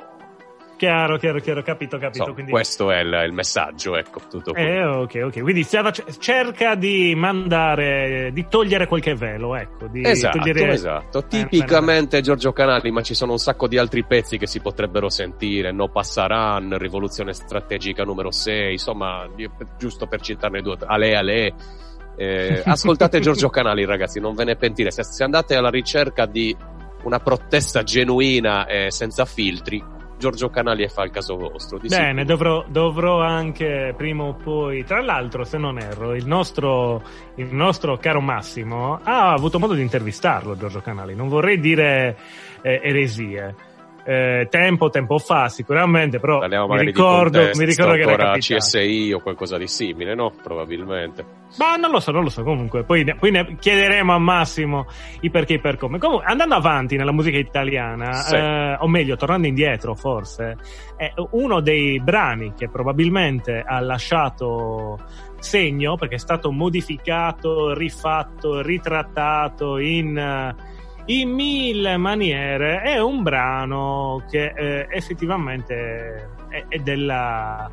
Chiaro, 0.80 1.18
chiaro, 1.18 1.40
chiaro, 1.40 1.62
capito, 1.62 1.98
capito. 1.98 2.24
So, 2.24 2.32
quindi... 2.32 2.50
Questo 2.52 2.90
è 2.90 3.00
il, 3.00 3.24
il, 3.26 3.34
messaggio, 3.34 3.98
ecco, 3.98 4.22
tutto 4.30 4.52
qui. 4.54 4.62
Eh, 4.62 4.82
ok, 4.82 5.20
ok. 5.26 5.40
Quindi 5.42 5.66
cerca 5.66 6.74
di 6.74 7.14
mandare, 7.14 8.30
di 8.32 8.46
togliere 8.48 8.86
qualche 8.86 9.14
velo, 9.14 9.56
ecco. 9.56 9.88
Di 9.88 10.00
esatto, 10.02 10.38
togliere... 10.38 10.70
esatto. 10.70 11.18
Eh, 11.18 11.26
Tipicamente 11.26 12.16
eh, 12.16 12.20
Giorgio 12.22 12.52
Canali, 12.52 12.90
ma 12.90 13.02
ci 13.02 13.12
sono 13.12 13.32
un 13.32 13.38
sacco 13.38 13.68
di 13.68 13.76
altri 13.76 14.06
pezzi 14.06 14.38
che 14.38 14.46
si 14.46 14.60
potrebbero 14.60 15.10
sentire. 15.10 15.70
No 15.70 15.90
Passaran, 15.90 16.78
Rivoluzione 16.78 17.34
Strategica 17.34 18.02
numero 18.02 18.30
6, 18.30 18.72
insomma, 18.72 19.28
giusto 19.76 20.06
per 20.06 20.22
citarne 20.22 20.62
due. 20.62 20.78
Ale, 20.80 21.14
Ale. 21.14 21.54
Eh, 22.16 22.62
ascoltate 22.64 23.20
Giorgio 23.20 23.50
Canali, 23.50 23.84
ragazzi, 23.84 24.18
non 24.18 24.34
ve 24.34 24.44
ne 24.44 24.56
pentire. 24.56 24.90
Se, 24.90 25.04
se 25.04 25.24
andate 25.24 25.56
alla 25.56 25.68
ricerca 25.68 26.24
di 26.24 26.56
una 27.02 27.18
protesta 27.18 27.82
genuina 27.82 28.64
e 28.66 28.90
senza 28.90 29.26
filtri, 29.26 29.98
Giorgio 30.20 30.50
Canali 30.50 30.82
e 30.82 30.88
fa 30.88 31.02
il 31.02 31.10
caso 31.10 31.34
vostro. 31.34 31.78
Bene, 31.78 32.26
dovrò, 32.26 32.62
dovrò, 32.68 33.22
anche 33.22 33.94
prima 33.96 34.24
o 34.24 34.34
poi. 34.34 34.84
Tra 34.84 35.00
l'altro, 35.00 35.44
se 35.44 35.56
non 35.56 35.78
erro, 35.78 36.14
il 36.14 36.26
nostro, 36.26 37.02
il 37.36 37.52
nostro 37.54 37.96
caro 37.96 38.20
Massimo 38.20 39.00
ha 39.02 39.32
avuto 39.32 39.58
modo 39.58 39.72
di 39.72 39.80
intervistarlo, 39.80 40.58
Giorgio 40.58 40.82
Canali. 40.82 41.14
Non 41.14 41.28
vorrei 41.28 41.58
dire 41.58 42.18
eh, 42.60 42.80
eresie 42.84 43.68
eh, 44.04 44.46
tempo, 44.50 44.90
tempo 44.90 45.18
fa 45.18 45.48
sicuramente, 45.48 46.18
però 46.18 46.40
mi 46.46 46.84
ricordo, 46.84 47.50
mi 47.54 47.64
ricordo 47.64 47.92
che 47.94 48.00
era 48.00 48.32
capitato. 48.32 48.38
CSI 48.38 49.12
o 49.12 49.20
qualcosa 49.20 49.58
di 49.58 49.66
simile, 49.66 50.14
no? 50.14 50.32
Probabilmente. 50.42 51.38
Ma 51.58 51.74
non 51.76 51.90
lo 51.90 51.98
so, 52.00 52.12
non 52.12 52.22
lo 52.22 52.28
so, 52.30 52.42
comunque, 52.42 52.84
poi, 52.84 53.02
ne, 53.02 53.16
poi 53.16 53.30
ne 53.32 53.56
chiederemo 53.58 54.14
a 54.14 54.18
Massimo 54.18 54.86
i 55.20 55.30
perché 55.30 55.54
e 55.54 55.60
per 55.60 55.76
come. 55.76 55.98
Comunque, 55.98 56.26
andando 56.26 56.54
avanti 56.54 56.96
nella 56.96 57.12
musica 57.12 57.38
italiana, 57.38 58.12
sì. 58.12 58.36
eh, 58.36 58.76
o 58.78 58.86
meglio, 58.88 59.16
tornando 59.16 59.46
indietro 59.46 59.94
forse, 59.94 60.56
è 60.96 61.12
uno 61.32 61.60
dei 61.60 62.00
brani 62.00 62.52
che 62.56 62.68
probabilmente 62.68 63.62
ha 63.66 63.80
lasciato 63.80 64.98
segno 65.40 65.96
perché 65.96 66.16
è 66.16 66.18
stato 66.18 66.52
modificato, 66.52 67.74
rifatto, 67.74 68.60
ritrattato 68.62 69.78
in 69.78 70.54
in 71.06 71.30
mille 71.30 71.96
maniere 71.96 72.82
è 72.82 72.98
un 73.00 73.22
brano 73.22 74.24
che 74.28 74.52
eh, 74.54 74.86
effettivamente 74.90 76.28
è, 76.48 76.64
è 76.68 76.78
della 76.78 77.70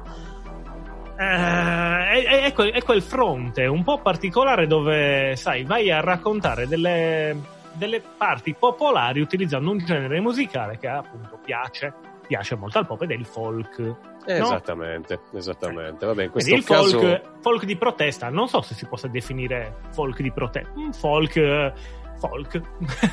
eh, 1.18 1.24
è, 1.24 2.44
è, 2.44 2.54
quel, 2.54 2.72
è, 2.72 2.84
quel, 2.84 3.02
fronte 3.02 3.66
un 3.66 3.84
po' 3.84 4.00
particolare 4.00 4.68
dove 4.68 5.36
sai 5.36 5.64
vai 5.64 5.92
a 5.92 6.00
raccontare 6.00 6.68
delle, 6.68 7.36
delle 7.74 8.02
parti 8.02 8.56
popolari 8.58 9.20
utilizzando 9.20 9.72
un 9.72 9.80
genere 9.80 10.20
musicale 10.20 10.78
che 10.78 10.88
appunto 10.88 11.40
piace 11.44 11.94
piace 12.28 12.56
molto 12.56 12.78
al 12.78 12.86
pop 12.86 13.02
ed 13.02 13.12
è 13.12 13.16
il 13.16 13.26
folk 13.26 14.16
Esattamente, 14.28 15.22
no? 15.32 15.40
esattamente. 15.40 16.06
Vabbè, 16.06 16.24
in 16.26 16.32
questo 16.32 16.54
il 16.54 16.64
caso... 16.64 17.00
folk, 17.00 17.22
folk, 17.40 17.64
di 17.64 17.78
protesta, 17.78 18.30
non 18.30 18.50
so 18.50 18.62
se 18.62 18.74
si 18.74 18.86
possa 18.86 19.08
definire 19.08 19.76
folk 19.92 20.22
di 20.22 20.32
protesta, 20.32 20.70
un 20.76 20.92
folk 20.92 21.74
folk. 22.18 22.62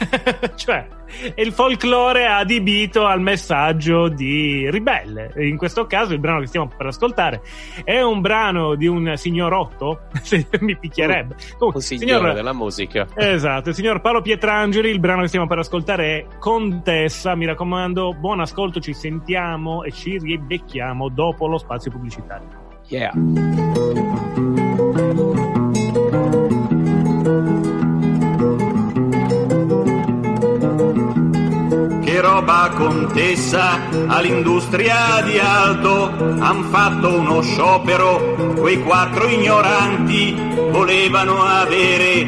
cioè, 0.56 0.86
il 1.36 1.52
folklore 1.52 2.26
adibito 2.26 3.06
al 3.06 3.20
messaggio 3.20 4.08
di 4.08 4.68
ribelle. 4.70 5.32
In 5.36 5.56
questo 5.56 5.86
caso 5.86 6.12
il 6.12 6.18
brano 6.18 6.40
che 6.40 6.46
stiamo 6.46 6.70
per 6.76 6.86
ascoltare 6.86 7.42
è 7.84 8.00
un 8.00 8.20
brano 8.20 8.74
di 8.74 8.86
un 8.86 9.12
signorotto, 9.16 10.02
se 10.22 10.46
mi 10.60 10.76
picchierebbe. 10.76 11.36
Comunque, 11.58 11.80
un 11.80 11.86
signore 11.86 12.18
signor, 12.18 12.34
della 12.34 12.52
musica. 12.52 13.06
Esatto, 13.14 13.68
il 13.70 13.74
signor 13.74 14.00
Paolo 14.00 14.22
Pietrangeli, 14.22 14.88
il 14.88 15.00
brano 15.00 15.22
che 15.22 15.28
stiamo 15.28 15.46
per 15.46 15.58
ascoltare 15.58 16.18
è 16.18 16.26
Contessa, 16.38 17.34
mi 17.34 17.46
raccomando, 17.46 18.14
buon 18.14 18.40
ascolto, 18.40 18.80
ci 18.80 18.92
sentiamo 18.92 19.84
e 19.84 19.92
ci 19.92 20.18
ribecchiamo 20.18 21.08
dopo 21.08 21.46
lo 21.46 21.58
spazio 21.58 21.90
pubblicitario. 21.90 22.62
Yeah. 22.88 23.12
Roba 32.24 32.70
contessa 32.74 33.78
all'industria 34.06 35.20
di 35.22 35.38
Aldo. 35.38 36.10
Han 36.40 36.64
fatto 36.70 37.18
uno 37.18 37.42
sciopero 37.42 38.54
quei 38.58 38.82
quattro 38.82 39.28
ignoranti 39.28 40.34
volevano 40.70 41.42
avere 41.42 42.26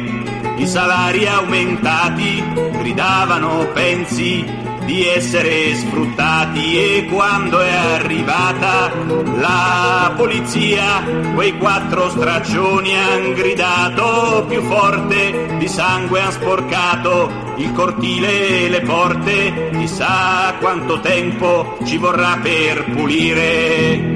i 0.57 0.67
salari 0.67 1.27
aumentati 1.27 2.43
gridavano 2.79 3.67
pensi 3.73 4.66
di 4.87 5.05
essere 5.05 5.75
sfruttati 5.75 6.77
e 6.77 7.05
quando 7.11 7.59
è 7.59 7.73
arrivata 7.73 8.89
la 9.35 10.13
polizia 10.15 11.03
quei 11.35 11.57
quattro 11.57 12.09
straccioni 12.09 12.97
han 12.97 13.33
gridato 13.33 14.45
più 14.47 14.61
forte 14.61 15.57
di 15.57 15.67
sangue 15.67 16.21
han 16.21 16.31
sporcato 16.31 17.53
il 17.57 17.73
cortile 17.73 18.65
e 18.65 18.69
le 18.69 18.79
porte. 18.81 19.71
Chissà 19.77 20.55
quanto 20.59 21.01
tempo 21.01 21.77
ci 21.83 21.97
vorrà 21.97 22.39
per 22.41 22.85
pulire. 22.85 24.15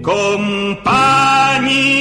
Compagni 0.00 0.88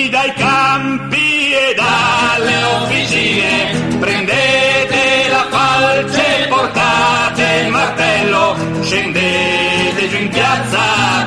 dai 0.10 0.34
campi 0.36 1.52
e 1.52 1.75
dalle 1.75 2.63
officine 2.82 3.83
prendete 4.03 5.29
la 5.29 5.45
falce, 5.50 6.48
portate 6.50 7.62
il 7.63 7.72
martello, 7.72 8.55
scendete 8.81 10.10
giù 10.10 10.17
in 10.17 10.29
piazza, 10.29 10.79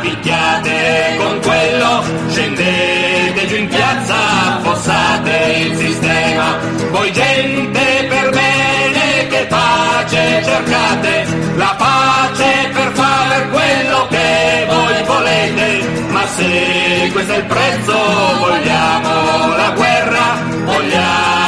picchiate 0.02 1.16
con 1.16 1.40
quello, 1.40 2.04
scendete 2.28 3.46
giù 3.46 3.54
in 3.56 3.68
piazza, 3.68 4.14
affossate 4.58 5.66
il 5.66 5.76
sistema. 5.76 6.58
Voi 6.90 7.10
gente 7.12 8.06
per 8.10 8.30
bene 8.30 9.26
che 9.28 9.46
pace 9.48 10.42
cercate, 10.44 11.26
la 11.56 11.74
pace 11.78 12.70
per 12.74 12.90
fare 12.92 13.48
quello 13.48 14.06
che 14.10 14.66
voi 14.68 15.02
volete, 15.06 16.06
ma 16.10 16.26
se 16.26 17.10
questo 17.10 17.32
è 17.32 17.36
il 17.38 17.44
prezzo 17.44 17.96
vogliamo 18.38 19.56
la 19.56 19.70
guerra, 19.74 20.24
vogliamo 20.64 21.45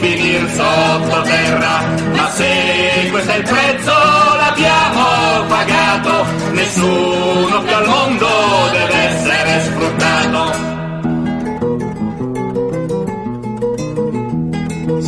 finir 0.00 0.48
sottoterra, 0.50 1.74
ma 2.14 2.30
se 2.30 3.08
questo 3.10 3.30
è 3.30 3.36
il 3.36 3.42
prezzo 3.42 3.92
l'abbiamo 3.92 5.46
pagato, 5.48 6.24
nessuno 6.52 7.62
più 7.62 7.74
al 7.74 7.86
mondo 7.86 8.28
deve 8.72 8.94
essere 8.94 9.60
sfruttato. 9.64 10.85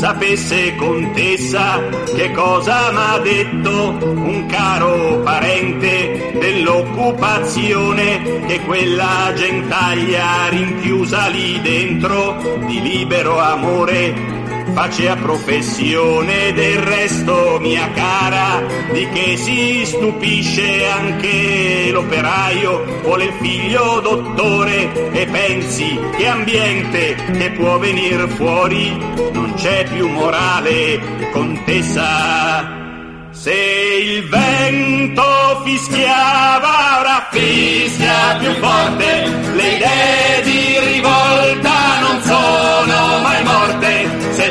Sapesse 0.08 0.74
contessa 0.76 1.86
che 2.14 2.30
cosa 2.30 2.90
m'ha 2.92 3.18
detto 3.18 3.98
un 4.00 4.46
caro 4.46 5.20
parente 5.20 6.32
dell'occupazione 6.32 8.46
che 8.46 8.62
quella 8.62 9.30
gentaglia 9.36 10.48
rinchiusa 10.48 11.26
lì 11.26 11.60
dentro 11.60 12.38
di 12.66 12.80
libero 12.80 13.38
amore 13.38 14.47
facea 14.72 15.16
professione 15.16 16.52
del 16.52 16.78
resto 16.78 17.58
mia 17.60 17.90
cara 17.92 18.62
di 18.92 19.08
che 19.08 19.36
si 19.36 19.82
stupisce 19.84 20.86
anche 20.86 21.90
l'operaio 21.90 22.84
vuole 23.02 23.24
il 23.24 23.32
figlio 23.40 24.00
dottore 24.00 25.10
e 25.12 25.26
pensi 25.26 25.98
che 26.16 26.26
ambiente 26.26 27.14
che 27.14 27.50
può 27.52 27.78
venir 27.78 28.28
fuori 28.28 28.96
non 29.32 29.54
c'è 29.56 29.84
più 29.84 30.08
morale 30.08 31.00
contessa. 31.32 32.76
Se 33.30 33.52
il 33.52 34.28
vento 34.28 35.22
fischiava, 35.64 37.00
ora 37.00 37.28
fischia 37.30 38.36
più 38.38 38.52
forte, 38.54 39.28
le 39.54 39.74
idee 39.74 40.42
di 40.42 40.94
rivolta 40.94 41.77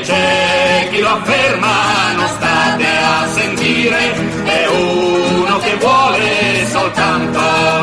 c'è 0.07 0.87
chi 0.89 0.99
lo 1.01 1.09
afferma 1.09 2.13
non 2.15 2.27
state 2.29 2.85
a 2.85 3.27
sentire, 3.27 4.13
è 4.45 4.67
uno 4.67 5.57
che 5.59 5.75
vuole 5.75 6.65
soltanto 6.69 7.39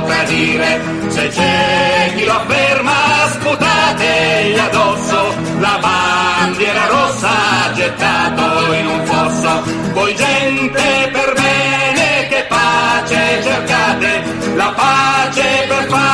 tradire, 0.07 0.81
se 1.09 1.29
c'è 1.29 2.13
chi 2.17 2.25
lo 2.25 2.33
afferma 2.33 2.93
sputategli 3.31 4.59
addosso, 4.59 5.35
la 5.59 5.79
bandiera 5.79 6.87
rossa 6.87 7.73
gettato 7.75 8.73
in 8.73 8.87
un 8.87 9.05
fosso, 9.05 9.63
voi 9.93 10.15
gente 10.15 11.11
per 11.13 11.33
bene 11.35 12.29
che 12.29 12.47
pace 12.49 13.43
cercate, 13.43 14.25
la 14.55 14.73
pace 14.75 15.65
per 15.69 15.87
far 15.89 16.14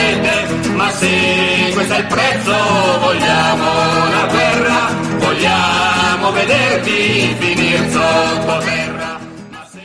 volete, 0.00 0.68
ma 0.74 0.90
se 0.90 1.70
questo 1.72 1.94
è 1.94 1.98
il 1.98 2.06
prezzo 2.06 2.52
vogliamo 3.00 4.06
una 4.06 4.26
guerra, 4.26 4.88
vogliamo 5.18 6.32
vederti 6.32 7.34
finir 7.38 7.88
sottoterra. 7.88 9.18
Ma 9.50 9.64
se... 9.64 9.80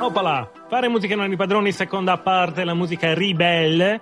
Oppala, 0.00 0.50
fare 0.68 0.88
musica 0.88 1.16
non 1.16 1.30
i 1.30 1.36
padroni, 1.36 1.72
seconda 1.72 2.16
parte, 2.18 2.64
la 2.64 2.74
musica 2.74 3.12
ribelle. 3.14 4.00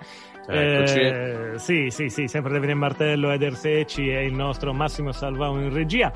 Eccoci. 0.49 0.99
Eh, 0.99 1.51
sì, 1.55 1.87
sì, 1.89 2.07
sì, 2.07 2.27
sempre 2.29 2.53
Davide 2.53 2.73
Martello, 2.73 3.31
Eder 3.31 3.53
Secci 3.53 4.09
e 4.09 4.25
il 4.25 4.33
nostro 4.33 4.73
Massimo 4.73 5.11
Salvao 5.11 5.59
in 5.59 5.73
regia. 5.73 6.09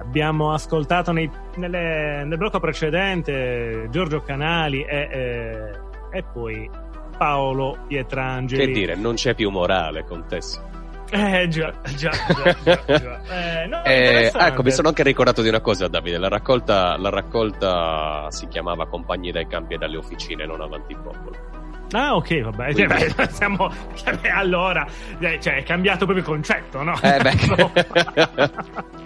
Abbiamo 0.00 0.52
ascoltato 0.52 1.12
nei- 1.12 1.30
nelle- 1.56 2.24
nel 2.24 2.38
blocco 2.38 2.60
precedente 2.60 3.86
Giorgio 3.90 4.20
Canali 4.22 4.82
e, 4.82 5.08
eh, 5.10 5.70
e 6.18 6.22
poi 6.32 6.68
Paolo 7.16 7.78
Pietrangeli. 7.86 8.66
Che 8.66 8.72
dire, 8.72 8.94
non 8.94 9.14
c'è 9.14 9.34
più 9.34 9.50
morale, 9.50 10.04
contessa. 10.04 10.62
Eh 11.08 11.46
già, 11.48 11.72
già, 11.96 12.10
già, 12.10 12.80
già. 12.84 13.20
Eh, 13.62 13.66
no, 13.68 13.84
Eh, 13.84 14.32
ecco, 14.34 14.62
mi 14.64 14.72
sono 14.72 14.88
anche 14.88 15.04
ricordato 15.04 15.40
di 15.40 15.48
una 15.48 15.60
cosa, 15.60 15.86
Davide. 15.86 16.18
La 16.18 16.28
raccolta, 16.28 16.96
la 16.98 17.10
raccolta 17.10 18.26
si 18.30 18.48
chiamava 18.48 18.86
Compagni 18.88 19.30
dai 19.30 19.46
campi 19.46 19.74
e 19.74 19.78
dalle 19.78 19.96
officine, 19.96 20.44
non 20.46 20.60
avanti 20.60 20.94
popolo. 20.96 21.36
Ah, 21.92 22.16
ok, 22.16 22.40
vabbè. 22.42 22.72
Quindi- 22.72 22.98
Cioè, 22.98 23.10
beh, 23.14 23.28
siamo. 23.30 23.70
Allora, 24.34 24.84
eh, 25.20 25.38
cioè, 25.40 25.54
è 25.58 25.62
cambiato 25.62 26.04
proprio 26.06 26.18
il 26.18 26.24
concetto, 26.24 26.82
no? 26.82 26.94
Eh, 27.00 27.20
beh. 27.22 28.50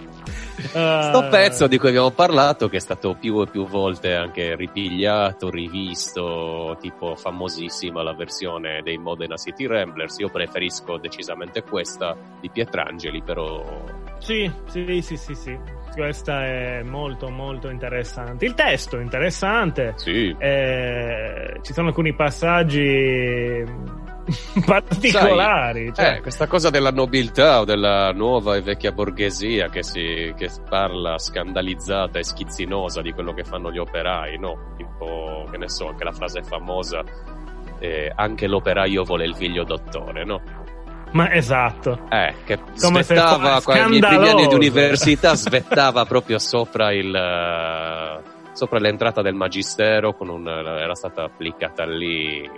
Eh, 0.73 0.99
Sto 1.09 1.27
pezzo 1.29 1.67
di 1.67 1.77
cui 1.77 1.89
abbiamo 1.89 2.11
parlato, 2.11 2.69
che 2.69 2.77
è 2.77 2.79
stato 2.79 3.15
più 3.19 3.41
e 3.41 3.47
più 3.47 3.65
volte 3.67 4.15
anche 4.15 4.55
ripigliato, 4.55 5.49
rivisto, 5.49 6.77
tipo 6.79 7.15
famosissima 7.15 8.03
la 8.03 8.13
versione 8.13 8.81
dei 8.83 8.97
Modena 8.97 9.35
City 9.37 9.65
Ramblers. 9.67 10.17
Io 10.19 10.29
preferisco 10.29 10.97
decisamente 10.97 11.63
questa 11.63 12.15
di 12.39 12.49
Pietrangeli, 12.49 13.21
però 13.21 13.63
Sì, 14.19 14.49
sì, 14.67 15.01
sì, 15.01 15.17
sì, 15.17 15.35
sì. 15.35 15.57
Questa 15.93 16.45
è 16.45 16.83
molto, 16.83 17.29
molto 17.29 17.67
interessante. 17.69 18.45
Il 18.45 18.53
testo 18.53 18.97
è 18.97 19.01
interessante. 19.01 19.93
sì. 19.97 20.33
Eh, 20.37 21.59
ci 21.61 21.73
sono 21.73 21.87
alcuni 21.87 22.13
passaggi 22.15 23.63
particolari. 24.65 25.91
cioè- 25.93 26.15
Eh, 26.15 26.21
questa 26.21 26.47
cosa 26.47 26.69
della 26.69 26.91
nobiltà 26.91 27.59
o 27.59 27.65
della 27.65 28.11
nuova 28.11 28.55
e 28.55 28.61
vecchia 28.61 28.91
borghesia 28.91 29.69
che, 29.69 29.83
si, 29.83 30.33
che 30.37 30.49
parla 30.69 31.17
scandalizzata 31.17 32.19
e 32.19 32.23
schizzinosa 32.23 33.01
di 33.01 33.11
quello 33.13 33.33
che 33.33 33.43
fanno 33.43 33.71
gli 33.71 33.77
operai, 33.77 34.37
no? 34.39 34.73
Tipo, 34.77 35.45
che 35.49 35.57
ne 35.57 35.69
so, 35.69 35.87
anche 35.87 36.03
la 36.03 36.11
frase 36.11 36.41
famosa, 36.43 37.03
eh, 37.79 38.11
anche 38.15 38.47
l'operaio 38.47 39.03
vuole 39.03 39.25
il 39.25 39.35
figlio 39.35 39.63
dottore, 39.63 40.23
no? 40.25 40.41
Ma 41.11 41.29
esatto. 41.33 42.05
Eh, 42.09 42.35
che 42.45 42.57
Come 42.79 43.03
svettava, 43.03 43.55
fosse 43.59 43.63
qua- 43.65 43.77
i 43.85 43.89
miei 43.89 43.99
primi 44.01 44.29
anni 44.29 44.47
di 44.47 44.53
università 44.55 45.33
svettava 45.35 46.05
proprio 46.05 46.39
sopra 46.39 46.93
il... 46.93 47.13
eh, 47.13 48.39
sopra 48.53 48.79
l'entrata 48.79 49.21
del 49.21 49.33
magistero 49.33 50.13
con 50.13 50.29
un, 50.29 50.47
era 50.47 50.95
stata 50.95 51.23
applicata 51.23 51.85
lì 51.85 52.49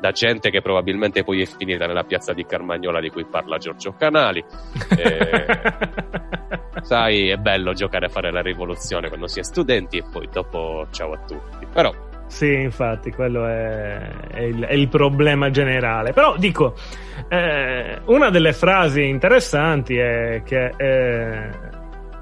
da 0.00 0.10
gente 0.12 0.50
che 0.50 0.60
probabilmente 0.60 1.24
poi 1.24 1.42
è 1.42 1.46
finita 1.46 1.86
nella 1.86 2.04
piazza 2.04 2.32
di 2.32 2.44
Carmagnola 2.46 3.00
di 3.00 3.10
cui 3.10 3.24
parla 3.24 3.58
Giorgio 3.58 3.94
Canali. 3.96 4.44
Eh, 4.98 6.82
sai, 6.82 7.28
è 7.28 7.36
bello 7.36 7.72
giocare 7.72 8.06
a 8.06 8.08
fare 8.08 8.30
la 8.30 8.40
rivoluzione 8.40 9.08
quando 9.08 9.26
si 9.26 9.40
è 9.40 9.42
studenti 9.42 9.98
e 9.98 10.04
poi 10.10 10.28
dopo 10.32 10.86
ciao 10.90 11.12
a 11.12 11.18
tutti. 11.18 11.66
Però, 11.72 11.92
Sì, 12.26 12.52
infatti, 12.52 13.10
quello 13.10 13.46
è, 13.46 13.98
è 14.30 14.40
il, 14.40 14.64
è 14.64 14.74
il 14.74 14.88
problema 14.88 15.50
generale. 15.50 16.12
Però 16.12 16.36
dico, 16.36 16.74
eh, 17.28 18.00
una 18.06 18.30
delle 18.30 18.52
frasi 18.52 19.06
interessanti 19.06 19.96
è 19.96 20.42
che, 20.44 20.72
eh, 20.76 21.50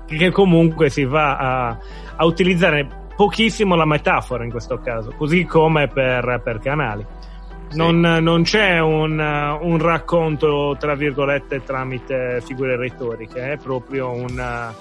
che 0.06 0.30
comunque 0.30 0.88
si 0.90 1.04
va 1.04 1.36
a, 1.36 1.78
a 2.16 2.24
utilizzare 2.24 3.04
pochissimo 3.16 3.74
la 3.74 3.86
metafora 3.86 4.44
in 4.44 4.50
questo 4.50 4.78
caso, 4.78 5.12
così 5.16 5.44
come 5.44 5.88
per, 5.88 6.40
per 6.44 6.58
canali. 6.58 7.04
Sì. 7.68 7.76
Non, 7.76 8.00
non 8.00 8.42
c'è 8.42 8.78
un, 8.80 9.18
un 9.18 9.78
racconto, 9.78 10.76
tra 10.78 10.94
virgolette, 10.94 11.62
tramite 11.64 12.40
figure 12.44 12.76
retoriche, 12.76 13.52
è 13.52 13.56
proprio 13.56 14.10
un, 14.10 14.72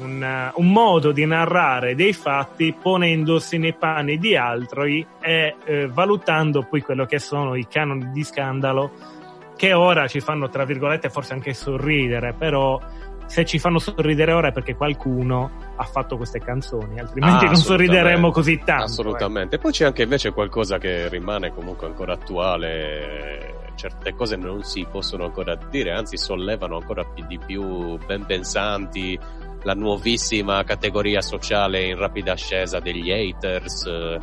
un, 0.00 0.50
un 0.54 0.72
modo 0.72 1.12
di 1.12 1.24
narrare 1.24 1.94
dei 1.94 2.12
fatti 2.12 2.74
ponendosi 2.80 3.58
nei 3.58 3.74
panni 3.74 4.18
di 4.18 4.36
altri 4.36 5.06
e 5.20 5.56
eh, 5.64 5.86
valutando 5.86 6.62
poi 6.62 6.82
quello 6.82 7.06
che 7.06 7.18
sono 7.18 7.54
i 7.54 7.66
canoni 7.68 8.10
di 8.12 8.24
scandalo 8.24 9.16
che 9.56 9.72
ora 9.72 10.06
ci 10.06 10.20
fanno, 10.20 10.48
tra 10.48 10.64
virgolette, 10.64 11.10
forse 11.10 11.32
anche 11.32 11.52
sorridere, 11.52 12.32
però 12.32 12.80
se 13.28 13.44
ci 13.44 13.58
fanno 13.60 13.78
sorridere 13.78 14.32
ora 14.32 14.48
è 14.48 14.52
perché 14.52 14.74
qualcuno 14.74 15.50
ha 15.76 15.84
fatto 15.84 16.16
queste 16.16 16.40
canzoni, 16.40 16.98
altrimenti 16.98 17.44
Ah, 17.44 17.48
non 17.50 17.56
sorrideremo 17.56 18.28
assolutamente. 18.28 18.32
così 18.32 18.56
tanto. 18.58 18.72
ecco. 18.72 18.84
Assolutamente. 18.84 19.58
Poi 19.58 19.70
c'è 19.72 19.84
anche 19.84 20.02
invece 20.02 20.32
qualcosa 20.32 20.78
che 20.78 21.08
rimane 21.08 21.52
comunque 21.54 21.86
ancora 21.86 22.14
attuale. 22.14 23.70
Certe 23.76 24.12
cose 24.14 24.34
non 24.36 24.64
si 24.64 24.84
possono 24.90 25.24
ancora 25.26 25.54
dire, 25.70 25.92
anzi 25.92 26.16
sollevano 26.16 26.78
ancora 26.78 27.04
più 27.04 27.24
di 27.28 27.38
più 27.38 27.96
ben 28.04 28.26
pensanti 28.26 29.16
la 29.62 29.74
nuovissima 29.74 30.64
categoria 30.64 31.20
sociale 31.20 31.84
in 31.84 31.96
rapida 31.96 32.32
ascesa 32.32 32.80
degli 32.80 33.10
haters, 33.12 33.84
eh, 33.86 34.18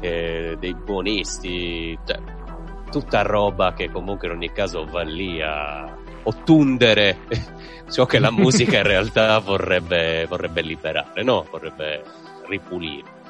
eh, 0.00 0.56
dei 0.58 0.74
buonisti. 0.74 1.98
Cioè, 2.04 2.18
tutta 2.90 3.22
roba 3.22 3.72
che 3.74 3.90
comunque 3.90 4.28
in 4.28 4.34
ogni 4.34 4.52
caso 4.52 4.84
va 4.86 5.02
lì 5.02 5.42
a 5.42 5.96
ottundere 6.24 7.18
ciò 7.90 8.04
che 8.06 8.18
la 8.18 8.30
musica 8.30 8.78
in 8.78 8.84
realtà 8.84 9.38
vorrebbe, 9.38 10.26
vorrebbe 10.28 10.62
liberare, 10.62 11.22
no? 11.22 11.46
Vorrebbe 11.50 12.02
ripulire. 12.48 13.22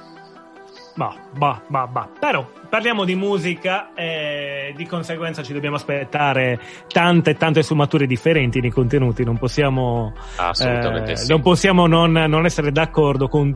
Bah, 0.97 1.15
bah, 1.37 1.61
bah, 1.67 1.87
bah. 1.87 2.09
Però 2.21 2.49
parliamo 2.69 3.05
di 3.05 3.17
musica 3.17 3.93
e 3.95 4.73
di 4.77 4.87
conseguenza 4.87 5.43
ci 5.43 5.53
dobbiamo 5.53 5.75
aspettare 5.77 6.61
tante 6.87 7.35
tante 7.35 7.63
sfumature 7.63 8.07
differenti 8.07 8.61
nei 8.61 8.71
contenuti. 8.71 9.25
Non 9.25 9.37
possiamo, 9.37 10.13
Assolutamente 10.37 11.13
eh, 11.13 11.17
sì. 11.17 11.31
non, 11.31 11.43
possiamo 11.43 11.87
non, 11.89 12.13
non 12.13 12.45
essere 12.45 12.71
d'accordo 12.71 13.27
con 13.27 13.53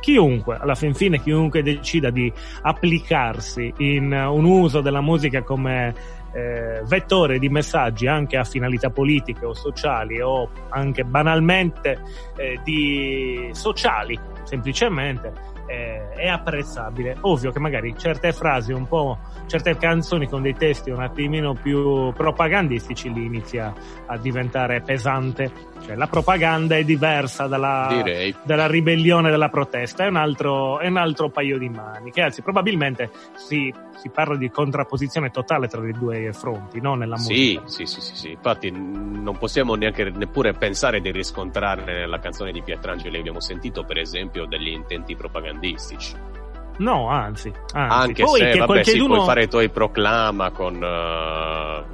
chiunque, 0.00 0.58
alla 0.60 0.74
fin 0.74 0.94
fine 0.94 1.20
chiunque 1.22 1.62
decida 1.62 2.10
di 2.10 2.30
applicarsi 2.62 3.72
in 3.78 4.12
un 4.12 4.44
uso 4.44 4.80
della 4.80 5.00
musica 5.00 5.42
come 5.42 5.94
eh, 6.34 6.82
vettore 6.84 7.38
di 7.38 7.48
messaggi 7.48 8.06
anche 8.06 8.36
a 8.36 8.44
finalità 8.44 8.90
politiche 8.90 9.44
o 9.46 9.54
sociali 9.54 10.20
o 10.20 10.50
anche 10.70 11.04
banalmente 11.04 12.00
eh, 12.36 12.60
di 12.64 13.50
sociali, 13.52 14.18
semplicemente 14.42 15.52
eh, 15.66 16.10
è 16.10 16.28
apprezzabile. 16.28 17.16
Ovvio 17.20 17.50
che 17.50 17.58
magari 17.58 17.94
certe 17.96 18.32
frasi 18.32 18.72
un 18.72 18.86
po', 18.86 19.18
certe 19.46 19.76
canzoni 19.76 20.28
con 20.28 20.42
dei 20.42 20.54
testi 20.54 20.90
un 20.90 21.02
attimino 21.02 21.54
più 21.54 22.12
propagandistici 22.12 23.12
lì 23.12 23.24
inizia 23.24 23.72
a 24.06 24.16
diventare 24.18 24.80
pesante. 24.82 25.72
Cioè 25.84 25.96
la 25.96 26.06
propaganda 26.06 26.76
è 26.76 26.84
diversa 26.84 27.46
dalla, 27.46 28.02
dalla 28.42 28.66
ribellione, 28.66 29.30
dalla 29.30 29.50
protesta, 29.50 30.04
è 30.04 30.08
un 30.08 30.16
altro, 30.16 30.78
è 30.78 30.88
un 30.88 30.96
altro 30.96 31.28
paio 31.28 31.58
di 31.58 31.68
maniche. 31.68 32.22
Anzi, 32.22 32.40
probabilmente 32.40 33.10
si, 33.34 33.72
si 33.96 34.08
parla 34.08 34.36
di 34.36 34.50
contrapposizione 34.50 35.30
totale 35.30 35.68
tra 35.68 35.86
i 35.86 35.92
due 35.92 36.32
fronti, 36.32 36.80
no? 36.80 36.94
Nella 36.94 37.18
Sì, 37.18 37.58
musica. 37.58 37.62
sì, 37.66 37.84
sì, 37.84 38.00
sì, 38.00 38.16
sì. 38.16 38.30
Infatti 38.30 38.70
non 38.70 39.36
possiamo 39.38 39.74
neanche 39.74 40.04
neppure 40.08 40.54
pensare 40.54 41.00
di 41.00 41.10
riscontrare 41.12 41.84
nella 41.84 42.18
canzone 42.18 42.50
di 42.50 42.62
Pietrangeli 42.62 43.18
abbiamo 43.18 43.40
sentito 43.40 43.84
per 43.84 43.98
esempio 43.98 44.46
degli 44.46 44.68
intenti 44.68 45.14
propagandistici. 45.14 46.14
No, 46.78 47.08
anzi, 47.08 47.52
anzi. 47.72 47.94
Anche 47.94 48.22
Poi 48.24 48.38
se 48.40 48.44
vabbè, 48.44 48.58
sì, 48.58 48.64
qualcheduno 48.64 49.14
puoi 49.14 49.26
fare 49.26 49.42
i 49.44 49.48
tuoi 49.48 49.68
proclama 49.68 50.50
con 50.50 50.82
eh, 50.82 51.84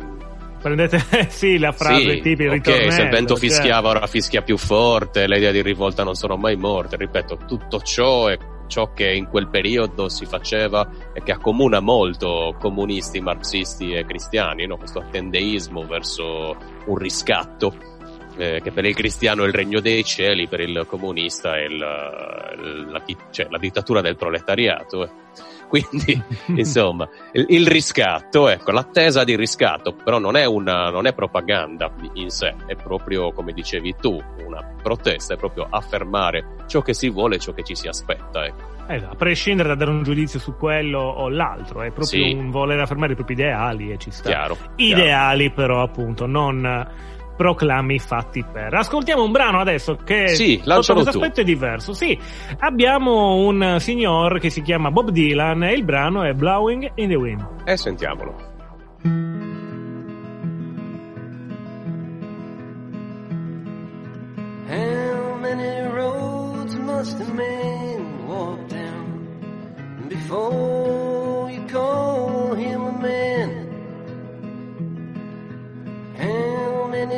prendete 0.60 0.98
sì 1.28 1.58
la 1.58 1.72
frase 1.72 2.14
sì, 2.14 2.20
tipica, 2.20 2.54
il 2.54 2.60
ok, 2.60 2.92
se 2.92 3.02
il 3.02 3.08
vento 3.08 3.36
cioè- 3.36 3.48
fischiava 3.48 3.88
ora 3.88 4.06
fischia 4.06 4.42
più 4.42 4.56
forte, 4.56 5.26
le 5.26 5.38
idee 5.38 5.52
di 5.52 5.62
rivolta 5.62 6.04
non 6.04 6.14
sono 6.14 6.36
mai 6.36 6.56
morte, 6.56 6.96
ripeto, 6.96 7.38
tutto 7.46 7.80
ciò 7.80 8.28
è 8.28 8.38
ciò 8.70 8.92
che 8.92 9.12
in 9.12 9.26
quel 9.26 9.48
periodo 9.48 10.08
si 10.08 10.24
faceva 10.24 10.88
e 11.12 11.22
che 11.22 11.32
accomuna 11.32 11.80
molto 11.80 12.54
comunisti, 12.58 13.20
marxisti 13.20 13.92
e 13.92 14.04
cristiani, 14.04 14.66
no? 14.66 14.76
questo 14.76 15.00
attendeismo 15.00 15.84
verso 15.84 16.56
un 16.86 16.96
riscatto 16.96 17.74
eh, 18.36 18.60
che 18.62 18.70
per 18.70 18.86
il 18.86 18.94
cristiano 18.94 19.44
è 19.44 19.48
il 19.48 19.52
regno 19.52 19.80
dei 19.80 20.02
cieli, 20.04 20.48
per 20.48 20.60
il 20.60 20.86
comunista 20.88 21.56
è 21.56 21.64
il, 21.64 21.76
la, 21.76 23.02
cioè, 23.30 23.48
la 23.50 23.58
dittatura 23.58 24.00
del 24.00 24.16
proletariato. 24.16 25.10
Eh. 25.70 25.84
Quindi, 25.86 26.22
insomma, 26.60 27.08
il, 27.32 27.46
il 27.48 27.66
riscatto, 27.66 28.48
ecco, 28.48 28.72
l'attesa 28.72 29.22
di 29.24 29.36
riscatto, 29.36 29.92
però 29.94 30.18
non 30.18 30.36
è 30.36 30.44
una 30.44 30.90
non 30.90 31.06
è 31.06 31.12
propaganda 31.14 31.92
in 32.14 32.30
sé, 32.30 32.54
è 32.66 32.74
proprio, 32.74 33.32
come 33.32 33.52
dicevi 33.52 33.94
tu, 34.00 34.20
una 34.44 34.62
protesta, 34.82 35.34
è 35.34 35.36
proprio 35.36 35.66
affermare 35.70 36.64
ciò 36.66 36.82
che 36.82 36.92
si 36.94 37.08
vuole 37.08 37.36
e 37.36 37.38
ciò 37.38 37.52
che 37.52 37.62
ci 37.62 37.74
si 37.74 37.86
aspetta, 37.88 38.44
ecco. 38.44 38.78
Esatto, 38.88 39.12
a 39.12 39.16
prescindere 39.16 39.68
da 39.68 39.74
dare 39.76 39.90
un 39.92 40.02
giudizio 40.02 40.40
su 40.40 40.56
quello 40.56 40.98
o 40.98 41.28
l'altro, 41.28 41.82
è 41.82 41.90
proprio 41.92 42.24
Sì. 42.24 42.32
un 42.32 42.50
voler 42.50 42.80
affermare 42.80 43.12
i 43.12 43.14
propri 43.14 43.34
ideali 43.34 43.92
e 43.92 43.98
ci 43.98 44.10
sta. 44.10 44.28
Chiaro. 44.28 44.56
Ideali 44.76 45.52
però 45.52 45.82
appunto, 45.82 46.26
non 46.26 46.66
eh, 46.66 47.09
proclami 47.40 47.98
fatti 47.98 48.44
per. 48.44 48.74
Ascoltiamo 48.74 49.22
un 49.22 49.32
brano 49.32 49.60
adesso 49.60 49.96
che 49.96 50.28
Sì, 50.28 50.60
sotto 50.62 50.92
questo 50.92 51.08
aspetto 51.08 51.40
è 51.40 51.44
diverso. 51.44 51.94
Sì, 51.94 52.18
abbiamo 52.58 53.36
un 53.36 53.76
signor 53.78 54.38
che 54.38 54.50
si 54.50 54.60
chiama 54.60 54.90
Bob 54.90 55.08
Dylan 55.08 55.62
e 55.62 55.72
il 55.72 55.82
brano 55.82 56.22
è 56.22 56.34
Blowing 56.34 56.92
in 56.96 57.08
the 57.08 57.14
Wind. 57.14 57.46
E 57.64 57.78
sentiamolo. 57.78 58.36
How 64.68 65.38
many 65.40 65.88
roads 65.94 66.74
must 66.74 67.20
a 67.20 67.32
man 67.32 68.28
walk 68.28 68.68
down 68.68 70.06
before 70.08 71.50
you 71.50 71.64
call 71.68 72.54
him 72.54 72.99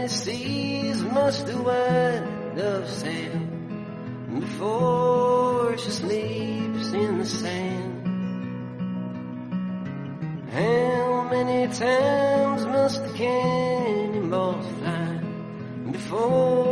Seas 0.09 1.01
must 1.05 1.47
white 1.47 2.55
dove 2.57 2.91
sail 2.91 3.39
before 4.41 5.79
she 5.79 5.91
sleeps 5.91 6.93
in 6.93 7.19
the 7.19 7.25
sand? 7.25 8.07
How 10.51 11.29
many 11.31 11.73
times 11.73 12.67
must 12.67 13.05
the 13.05 13.13
cannonballs 13.15 14.67
fly 14.79 15.21
before 15.93 16.72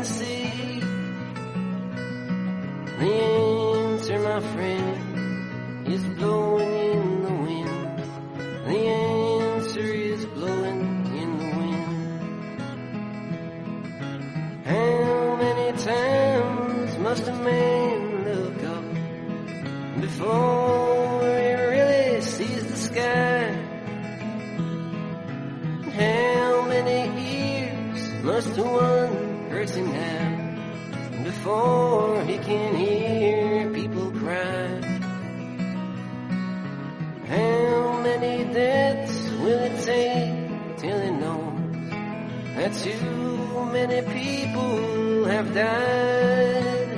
see? 0.00 0.80
The 2.98 3.12
answer, 3.12 4.18
my 4.18 4.40
friend, 4.40 5.86
is 5.86 6.02
blowing 6.16 6.72
in 6.92 7.22
the 7.22 7.32
wind. 7.46 7.98
The 8.66 8.78
answer 8.78 9.80
is 9.80 10.24
blowing 10.26 11.06
in 11.22 11.38
the 11.38 11.50
wind. 11.58 11.92
How 14.64 15.36
many 15.36 15.78
times 15.78 16.98
must 16.98 17.28
a 17.28 17.34
man 17.34 18.24
look 18.24 18.62
up 18.76 18.84
before 20.00 21.22
he 21.22 21.52
really 21.74 22.20
sees 22.22 22.64
the 22.66 22.76
sky? 22.76 23.42
How 26.00 26.64
many 26.66 27.00
years 27.20 28.00
must 28.24 28.58
one 28.58 29.31
have 29.52 31.24
before 31.24 32.24
he 32.24 32.38
can 32.38 32.74
hear 32.74 33.70
people 33.70 34.10
cry? 34.12 34.80
How 37.28 38.00
many 38.02 38.44
deaths 38.52 39.28
will 39.42 39.62
it 39.68 39.84
take 39.84 40.78
till 40.78 41.00
he 41.00 41.10
knows 41.10 41.90
that 42.56 42.72
too 42.82 43.66
many 43.72 44.00
people 44.18 45.24
have 45.26 45.52
died? 45.52 46.88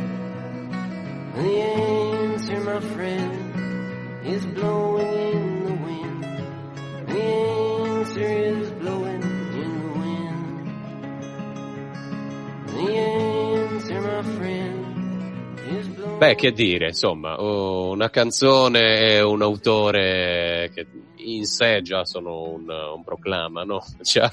The 1.34 1.60
answer, 1.60 2.60
my 2.60 2.80
friend, 2.80 4.24
is 4.24 4.46
blowing 4.46 4.93
Beh, 16.24 16.36
che 16.36 16.52
dire, 16.52 16.86
insomma, 16.86 17.38
una 17.38 18.08
canzone 18.08 19.08
e 19.10 19.20
un 19.22 19.42
autore 19.42 20.70
che 20.72 20.86
in 21.16 21.44
sé 21.44 21.82
già 21.82 22.06
sono 22.06 22.44
un, 22.48 22.66
un 22.66 23.04
proclama, 23.04 23.62
no? 23.64 23.84
Già, 24.00 24.32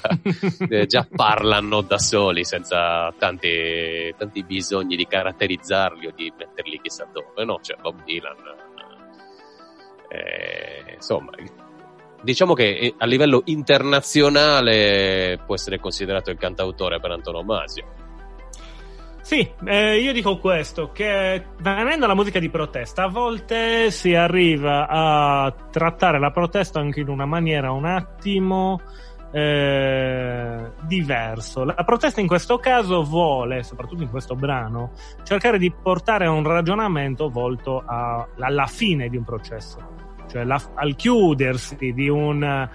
eh, 0.70 0.86
già 0.86 1.06
parlano 1.14 1.82
da 1.82 1.98
soli 1.98 2.44
senza 2.44 3.12
tanti, 3.18 4.10
tanti 4.16 4.42
bisogni 4.42 4.96
di 4.96 5.06
caratterizzarli 5.06 6.06
o 6.06 6.12
di 6.16 6.32
metterli 6.34 6.80
chissà 6.80 7.06
dove, 7.12 7.44
no? 7.44 7.58
Cioè, 7.60 7.76
Bob 7.78 8.02
Dylan 8.04 8.36
Eh, 10.08 10.94
insomma, 10.94 11.32
diciamo 12.22 12.54
che 12.54 12.70
eh, 12.70 12.94
a 12.96 13.04
livello 13.04 13.42
internazionale 13.44 15.42
può 15.44 15.56
essere 15.56 15.78
considerato 15.78 16.30
il 16.30 16.38
cantautore 16.38 17.00
per 17.00 17.10
antonomasia. 17.10 17.84
Sì, 19.22 19.48
eh, 19.64 19.98
io 20.00 20.12
dico 20.12 20.38
questo, 20.38 20.90
che 20.92 21.44
venendo 21.60 22.04
alla 22.04 22.14
musica 22.14 22.40
di 22.40 22.50
protesta, 22.50 23.04
a 23.04 23.08
volte 23.08 23.90
si 23.92 24.14
arriva 24.14 24.88
a 24.88 25.54
trattare 25.70 26.18
la 26.18 26.30
protesta 26.32 26.80
anche 26.80 27.00
in 27.00 27.08
una 27.08 27.24
maniera 27.24 27.70
un 27.70 27.84
attimo 27.84 28.80
eh, 29.32 30.70
diverso. 30.82 31.64
La 31.64 31.74
protesta 31.84 32.20
in 32.20 32.26
questo 32.26 32.58
caso 32.58 33.02
vuole, 33.04 33.62
soprattutto 33.62 34.02
in 34.02 34.10
questo 34.10 34.34
brano, 34.34 34.90
cercare 35.22 35.56
di 35.58 35.72
portare 35.72 36.26
a 36.26 36.30
un 36.30 36.42
ragionamento 36.42 37.30
volto 37.30 37.82
a- 37.86 38.26
alla 38.38 38.66
fine 38.66 39.08
di 39.08 39.16
un 39.16 39.24
processo, 39.24 39.78
cioè 40.28 40.44
la- 40.44 40.60
al 40.74 40.96
chiudersi 40.96 41.92
di 41.94 42.08
un, 42.08 42.68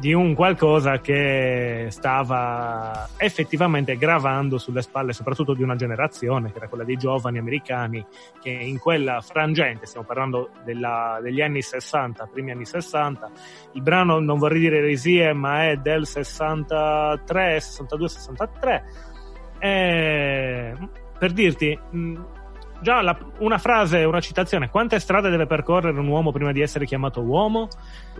di 0.00 0.14
un 0.14 0.34
qualcosa 0.34 0.98
che 1.00 1.88
stava 1.90 3.06
effettivamente 3.18 3.98
gravando 3.98 4.56
sulle 4.56 4.80
spalle 4.80 5.12
soprattutto 5.12 5.52
di 5.52 5.62
una 5.62 5.76
generazione, 5.76 6.50
che 6.50 6.56
era 6.56 6.68
quella 6.68 6.84
dei 6.84 6.96
giovani 6.96 7.36
americani, 7.36 8.04
che 8.40 8.48
in 8.48 8.78
quella 8.78 9.20
frangente, 9.20 9.84
stiamo 9.84 10.06
parlando 10.06 10.52
della- 10.64 11.20
degli 11.22 11.42
anni 11.42 11.60
60, 11.60 12.26
primi 12.32 12.50
anni 12.50 12.64
60, 12.64 13.30
il 13.72 13.82
brano 13.82 14.18
non 14.20 14.38
vorrei 14.38 14.60
dire 14.60 14.78
eresie, 14.78 15.34
ma 15.34 15.68
è 15.68 15.76
del 15.76 16.06
63, 16.06 17.60
62, 17.60 18.08
63. 18.08 18.84
E, 19.58 20.74
per 21.18 21.32
dirti, 21.32 21.78
già 22.80 23.02
la- 23.02 23.16
una 23.38 23.58
frase, 23.58 24.04
una 24.04 24.20
citazione, 24.20 24.70
quante 24.70 24.98
strade 24.98 25.30
deve 25.30 25.46
percorrere 25.46 25.98
un 25.98 26.06
uomo 26.06 26.32
prima 26.32 26.52
di 26.52 26.60
essere 26.60 26.84
chiamato 26.86 27.20
uomo? 27.20 27.68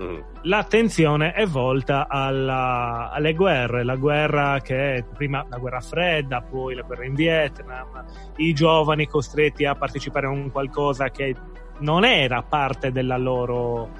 Mm. 0.03 0.19
L'attenzione 0.43 1.33
è 1.33 1.47
volta 1.47 2.07
alla- 2.09 3.11
alle 3.13 3.35
guerre, 3.35 3.85
la 3.85 3.97
guerra 3.97 4.61
che 4.61 4.95
è 4.95 5.05
prima 5.05 5.45
la 5.49 5.59
guerra 5.59 5.81
fredda, 5.81 6.41
poi 6.43 6.75
la 6.75 6.83
guerra 6.83 7.05
in 7.05 7.15
Vietnam, 7.15 8.05
i 8.37 8.53
giovani 8.53 9.07
costretti 9.07 9.65
a 9.65 9.75
partecipare 9.75 10.27
a 10.27 10.31
un 10.31 10.51
qualcosa 10.51 11.11
che 11.11 11.35
non 11.79 12.05
era 12.05 12.43
parte 12.43 12.93
della 12.93 13.17
loro, 13.17 13.91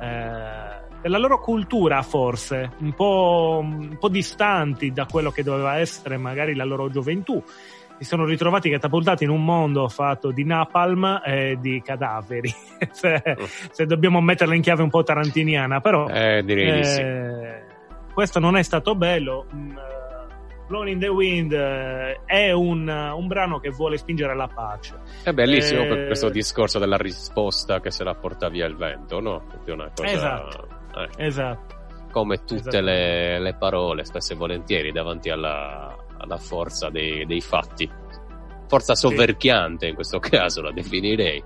eh, 0.00 0.84
della 1.00 1.18
loro 1.18 1.38
cultura 1.38 2.02
forse, 2.02 2.72
un 2.78 2.92
po', 2.94 3.60
un 3.62 3.96
po' 3.98 4.08
distanti 4.08 4.92
da 4.92 5.06
quello 5.06 5.30
che 5.30 5.42
doveva 5.42 5.78
essere 5.78 6.16
magari 6.16 6.54
la 6.54 6.64
loro 6.64 6.88
gioventù. 6.90 7.42
Si 7.98 8.04
sono 8.04 8.24
ritrovati 8.26 8.68
catapultati 8.68 9.24
in 9.24 9.30
un 9.30 9.42
mondo 9.44 9.88
fatto 9.88 10.30
di 10.30 10.44
napalm 10.44 11.22
e 11.24 11.56
di 11.60 11.80
cadaveri, 11.82 12.52
se, 12.92 13.22
se 13.70 13.86
dobbiamo 13.86 14.20
metterla 14.20 14.54
in 14.54 14.60
chiave 14.60 14.82
un 14.82 14.90
po' 14.90 15.02
tarantiniana, 15.02 15.80
però 15.80 16.06
Eh, 16.08 16.42
direi 16.44 16.72
di 16.76 16.84
sì. 16.84 17.00
eh, 17.00 17.62
questo 18.12 18.38
non 18.38 18.56
è 18.56 18.62
stato 18.62 18.94
bello. 18.94 19.46
Mm, 19.54 19.70
eh, 19.70 19.94
Blown 20.68 20.88
in 20.88 20.98
the 20.98 21.06
Wind 21.08 21.52
eh, 21.52 22.20
è 22.26 22.50
un, 22.50 22.88
un 22.88 23.26
brano 23.28 23.60
che 23.60 23.70
vuole 23.70 23.96
spingere 23.96 24.32
alla 24.32 24.48
pace. 24.48 24.94
È 25.22 25.32
bellissimo 25.32 25.82
Eh, 25.84 25.86
per 25.86 26.06
questo 26.06 26.28
discorso 26.28 26.78
della 26.78 26.96
risposta 26.98 27.80
che 27.80 27.90
se 27.90 28.02
la 28.04 28.14
porta 28.14 28.48
via 28.48 28.66
il 28.66 28.76
vento, 28.76 29.20
no? 29.20 29.44
È 29.64 29.70
una 29.70 29.90
cosa, 29.94 30.12
Esatto. 30.12 30.68
eh, 30.96 31.24
Esatto. 31.24 31.74
come 32.10 32.38
tutte 32.44 32.54
Esatto. 32.68 32.80
le, 32.80 33.38
le 33.38 33.54
parole, 33.54 34.04
spesso 34.04 34.32
e 34.32 34.36
volentieri, 34.36 34.90
davanti 34.92 35.30
alla, 35.30 35.96
alla 36.18 36.38
forza 36.38 36.88
dei, 36.90 37.26
dei 37.26 37.40
fatti. 37.40 37.88
Forza 38.68 38.94
soverchiante 38.94 39.86
in 39.86 39.94
questo 39.94 40.18
caso 40.20 40.62
la 40.62 40.72
definirei. 40.72 41.42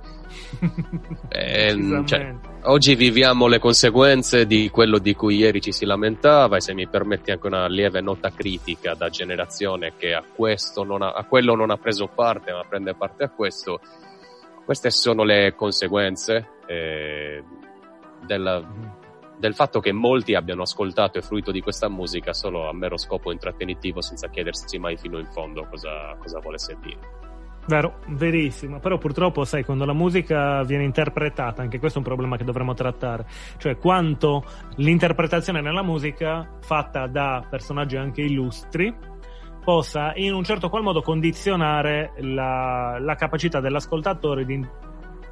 Eh, 1.32 2.02
cioè, 2.06 2.34
oggi 2.62 2.94
viviamo 2.94 3.46
le 3.46 3.58
conseguenze 3.58 4.46
di 4.46 4.68
quello 4.70 4.98
di 4.98 5.14
cui 5.14 5.36
ieri 5.36 5.60
ci 5.60 5.72
si 5.72 5.84
lamentava 5.84 6.56
e 6.56 6.60
se 6.60 6.74
mi 6.74 6.88
permetti 6.88 7.30
anche 7.30 7.46
una 7.46 7.68
lieve 7.68 8.00
nota 8.00 8.30
critica 8.30 8.94
da 8.94 9.08
generazione 9.08 9.92
che 9.96 10.12
a 10.12 10.22
questo 10.22 10.82
non 10.82 11.02
ha, 11.02 11.12
a 11.12 11.24
quello 11.24 11.54
non 11.54 11.70
ha 11.70 11.76
preso 11.76 12.08
parte 12.08 12.52
ma 12.52 12.64
prende 12.68 12.94
parte 12.94 13.24
a 13.24 13.30
questo, 13.30 13.80
queste 14.64 14.90
sono 14.90 15.22
le 15.22 15.54
conseguenze 15.54 16.48
eh, 16.66 17.42
della- 18.24 18.89
del 19.40 19.54
fatto 19.54 19.80
che 19.80 19.90
molti 19.90 20.34
abbiano 20.34 20.62
ascoltato 20.62 21.16
e 21.18 21.22
fruito 21.22 21.50
di 21.50 21.62
questa 21.62 21.88
musica 21.88 22.34
solo 22.34 22.68
a 22.68 22.74
mero 22.74 22.98
scopo 22.98 23.32
intrattenitivo 23.32 24.02
senza 24.02 24.28
chiedersi 24.28 24.78
mai 24.78 24.98
fino 24.98 25.18
in 25.18 25.26
fondo 25.32 25.66
cosa, 25.66 26.14
cosa 26.20 26.40
volesse 26.40 26.76
dire. 26.82 26.98
Vero, 27.66 28.00
verissimo. 28.08 28.80
Però 28.80 28.98
purtroppo, 28.98 29.44
sai, 29.44 29.64
quando 29.64 29.86
la 29.86 29.94
musica 29.94 30.62
viene 30.64 30.84
interpretata, 30.84 31.62
anche 31.62 31.78
questo 31.78 31.98
è 31.98 32.02
un 32.02 32.06
problema 32.06 32.36
che 32.36 32.44
dovremmo 32.44 32.74
trattare. 32.74 33.26
Cioè, 33.56 33.78
quanto 33.78 34.44
l'interpretazione 34.76 35.62
nella 35.62 35.82
musica, 35.82 36.58
fatta 36.60 37.06
da 37.06 37.46
personaggi 37.48 37.96
anche 37.96 38.20
illustri, 38.20 38.94
possa 39.64 40.12
in 40.16 40.34
un 40.34 40.44
certo 40.44 40.68
qual 40.68 40.82
modo 40.82 41.00
condizionare 41.00 42.12
la, 42.18 42.98
la 42.98 43.14
capacità 43.14 43.60
dell'ascoltatore 43.60 44.44
di 44.44 44.66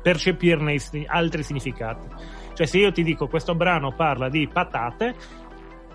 percepirne 0.09 0.75
altri 1.07 1.43
significati. 1.43 2.07
Cioè, 2.55 2.67
se 2.67 2.79
io 2.79 2.91
ti 2.93 3.03
dico 3.03 3.29
questo 3.29 3.55
brano 3.55 3.93
parla 3.93 4.29
di 4.31 4.49
patate, 4.51 5.15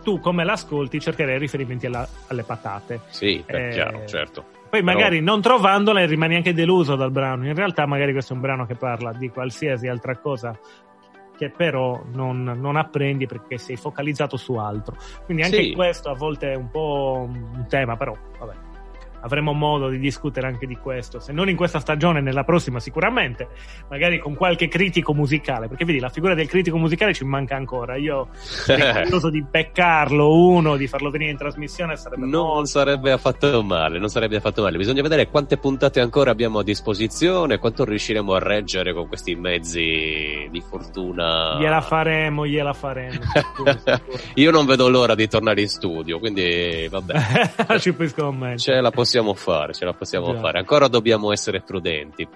tu 0.04 0.20
come 0.20 0.44
l'ascolti 0.44 1.00
cercherai 1.00 1.40
riferimenti 1.40 1.88
alla- 1.88 2.08
alle 2.28 2.44
patate. 2.44 3.02
Sì, 3.08 3.42
è 3.46 3.56
Eh, 3.56 3.70
chiaro, 3.70 4.06
certo. 4.06 4.44
Poi 4.70 4.82
Però- 4.84 4.94
magari 4.98 5.20
non 5.22 5.42
trovandola 5.42 6.06
rimani 6.06 6.36
anche 6.36 6.54
deluso 6.54 6.96
dal 6.96 7.12
brano. 7.12 7.48
In 7.48 7.56
realtà 7.56 7.86
magari 7.88 8.12
questo 8.12 8.34
è 8.34 8.36
un 8.36 8.42
brano 8.42 8.66
che 8.66 8.76
parla 8.76 9.14
di 9.14 9.30
qualsiasi 9.30 9.88
altra 9.88 10.18
cosa 10.18 10.58
che 11.36 11.50
però 11.50 12.04
non, 12.14 12.44
non 12.44 12.76
apprendi 12.76 13.26
perché 13.26 13.58
sei 13.58 13.76
focalizzato 13.76 14.38
su 14.38 14.54
altro. 14.56 14.96
Quindi 15.26 15.44
anche 15.44 15.64
Sì. 15.64 15.74
questo 15.74 16.10
a 16.10 16.14
volte 16.16 16.52
è 16.52 16.56
un 16.56 16.70
po' 16.70 17.26
un 17.28 17.66
tema, 17.68 17.96
però 17.98 18.16
vabbè. 18.40 18.54
Avremo 19.24 19.54
modo 19.54 19.90
di 19.90 20.00
discutere 20.00 20.48
anche 20.48 20.68
di 20.68 20.76
questo, 20.78 21.20
se 21.20 21.32
non 21.32 21.48
in 21.50 21.56
questa 21.56 21.80
stagione, 21.80 22.22
nella 22.22 22.44
prossima 22.44 22.80
sicuramente, 22.80 23.48
magari 23.90 24.20
con 24.20 24.36
qualche 24.36 24.68
critico 24.68 25.14
musicale, 25.14 25.68
perché 25.68 25.86
vedi, 25.86 26.00
la 26.00 26.10
figura 26.10 26.34
del 26.36 26.48
critico 26.48 26.78
musicale 26.78 27.14
ci 27.14 27.24
manca 27.24 27.56
ancora. 27.56 27.96
Io 27.96 28.28
sono 28.34 28.78
curioso 29.02 29.30
di 29.30 29.42
beccarlo 29.42 30.38
uno, 30.38 30.76
di 30.76 30.88
farlo 30.88 31.10
venire 31.10 31.32
in 31.32 31.38
trasmissione, 31.38 31.96
sarebbe 31.96 32.26
Non 32.26 32.46
molto- 32.46 32.66
sarebbe 32.66 33.12
affatto 33.12 33.64
male, 33.64 33.98
non 34.00 34.10
sarebbe 34.10 34.36
affatto 34.38 34.62
male. 34.62 34.78
Bisogna 34.78 35.02
vedere 35.02 35.30
quante 35.30 35.58
puntate 35.58 36.00
ancora 36.02 36.32
abbiamo 36.32 36.60
a 36.60 36.64
disposizione, 36.64 37.60
quanto 37.60 37.86
riusciremo 37.86 38.34
a 38.34 38.40
reggere 38.40 38.94
con 38.94 39.08
questi 39.08 39.36
mezzi 39.36 40.48
di 40.52 40.62
fortuna. 40.68 41.58
Gliela 41.60 41.82
faremo, 41.82 42.46
gliela 42.46 42.74
faremo. 42.74 43.20
sicuro, 43.34 43.72
sicuro. 43.72 44.20
Io 44.36 44.52
non 44.52 44.66
vedo 44.66 44.90
l'ora 44.90 45.16
di 45.16 45.28
tornare 45.28 45.62
in 45.62 45.70
studio, 45.70 46.20
quindi 46.20 46.88
vabbè. 46.90 47.78
Ci 47.80 47.94
puoi 47.94 48.08
scommettere. 48.10 48.58
Ce 48.58 48.82
la 48.82 48.92
possiamo 49.14 49.34
fare, 49.36 49.74
ce 49.74 49.86
la 49.86 49.94
possiamo 49.94 50.34
Già. 50.34 50.40
fare. 50.40 50.58
Ancora 50.60 50.88
dobbiamo 50.88 51.32
essere 51.32 51.62
prudenti. 51.62 52.28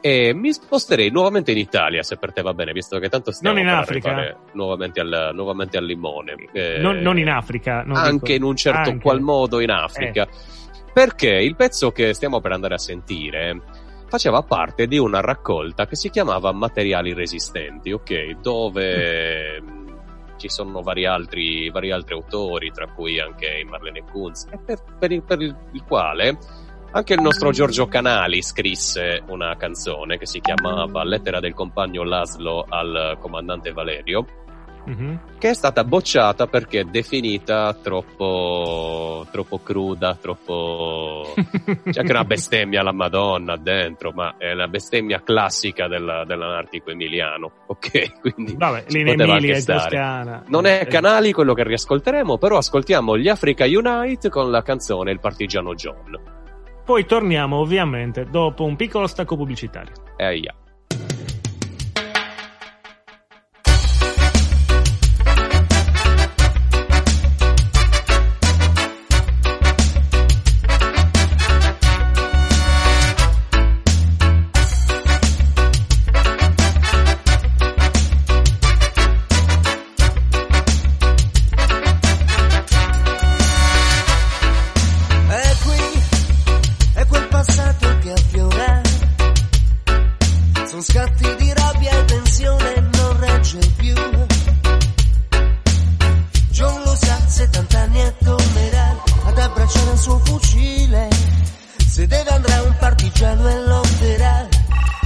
E 0.00 0.32
mi 0.32 0.52
sposterei 0.52 1.10
nuovamente 1.10 1.50
in 1.50 1.58
Italia, 1.58 2.02
se 2.04 2.16
per 2.18 2.32
te 2.32 2.42
va 2.42 2.52
bene, 2.54 2.72
visto 2.72 2.98
che 2.98 3.08
tanto 3.08 3.32
stiamo 3.32 3.56
Non 3.56 3.66
in 3.66 3.72
Africa? 3.72 4.38
nuovamente 4.52 5.00
al, 5.00 5.30
nuovamente 5.34 5.76
al 5.78 5.84
limone. 5.84 6.34
Eh, 6.52 6.78
Non, 6.78 6.98
non 6.98 7.18
in 7.18 7.28
Africa. 7.28 7.82
non 7.84 7.96
anche 7.96 8.32
dico- 8.34 8.36
in 8.36 8.42
un 8.44 8.56
certo 8.56 8.90
anche. 8.90 9.02
qual 9.02 9.20
modo 9.20 9.60
in 9.60 9.70
Africa. 9.70 10.28
Perché 10.92 11.28
il 11.30 11.56
pezzo 11.56 11.90
che 11.92 12.12
stiamo 12.14 12.40
per 12.40 12.52
andare 12.52 12.74
a 12.74 12.78
sentire 12.78 13.60
faceva 14.08 14.42
parte 14.42 14.86
di 14.86 14.98
una 14.98 15.20
raccolta 15.20 15.86
che 15.86 15.96
si 15.96 16.10
chiamava 16.10 16.52
Materiali 16.52 17.12
resistenti, 17.12 17.90
ok? 17.92 18.40
Dove 18.40 19.60
mh, 19.60 19.77
ci 20.38 20.48
sono 20.48 20.80
vari 20.80 21.04
altri, 21.04 21.68
vari 21.70 21.90
altri 21.90 22.14
autori, 22.14 22.70
tra 22.70 22.86
cui 22.86 23.20
anche 23.20 23.62
Marlene 23.68 24.04
Kunz, 24.10 24.46
per, 24.64 24.82
per 24.98 25.12
il, 25.12 25.22
per 25.22 25.42
il- 25.42 25.56
il 25.72 25.84
quale 25.84 26.38
anche 26.90 27.12
il 27.12 27.20
nostro 27.20 27.50
Giorgio 27.50 27.86
Canali 27.86 28.40
scrisse 28.40 29.22
una 29.28 29.54
canzone 29.56 30.16
che 30.16 30.24
si 30.24 30.40
chiamava 30.40 31.04
Lettera 31.04 31.38
del 31.38 31.52
compagno 31.52 32.02
Laszlo 32.02 32.64
al 32.66 33.18
comandante 33.20 33.72
Valerio 33.72 34.24
Mhm. 34.88 35.20
che 35.38 35.50
è 35.50 35.54
stata 35.54 35.84
bocciata 35.84 36.46
perché 36.46 36.80
è 36.80 36.84
definita 36.84 37.74
troppo, 37.74 39.26
troppo 39.30 39.58
cruda, 39.58 40.14
troppo... 40.20 41.32
C'è 41.90 42.00
anche 42.00 42.10
una 42.12 42.24
bestemmia 42.24 42.80
alla 42.80 42.92
Madonna 42.92 43.56
dentro, 43.56 44.12
ma 44.12 44.36
è 44.38 44.54
la 44.54 44.66
bestemmia 44.68 45.22
classica 45.22 45.88
della- 45.88 46.24
dell'anarchico 46.24 46.90
emiliano, 46.90 47.50
ok? 47.68 48.20
Quindi 48.20 48.54
Vabbè, 48.56 48.84
in 48.88 49.08
Emilia. 49.08 49.62
Toscana. 49.62 50.42
Non 50.48 50.66
è 50.66 50.80
Eh, 50.82 50.86
Canali 50.86 51.32
quello 51.32 51.54
che 51.54 51.64
riascolteremo, 51.64 52.38
però 52.38 52.56
ascoltiamo 52.58 53.16
gli 53.18 53.28
Africa 53.28 53.64
Unite 53.66 54.28
con 54.30 54.50
la 54.50 54.62
canzone 54.62 55.10
Il 55.12 55.20
partigiano 55.20 55.74
John. 55.74 56.36
Poi 56.84 57.04
torniamo 57.04 57.58
ovviamente 57.58 58.24
dopo 58.30 58.64
un 58.64 58.74
piccolo 58.74 59.06
stacco 59.06 59.36
pubblicitario. 59.36 59.92
E 60.16 60.24
aia. 60.24 60.54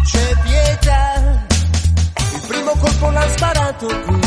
C'è 0.05 0.35
pietà. 0.43 1.47
Il 2.35 2.41
primo 2.47 2.73
colpo 2.73 3.11
l'ha 3.11 3.29
sparato 3.29 3.87
qui, 3.87 4.21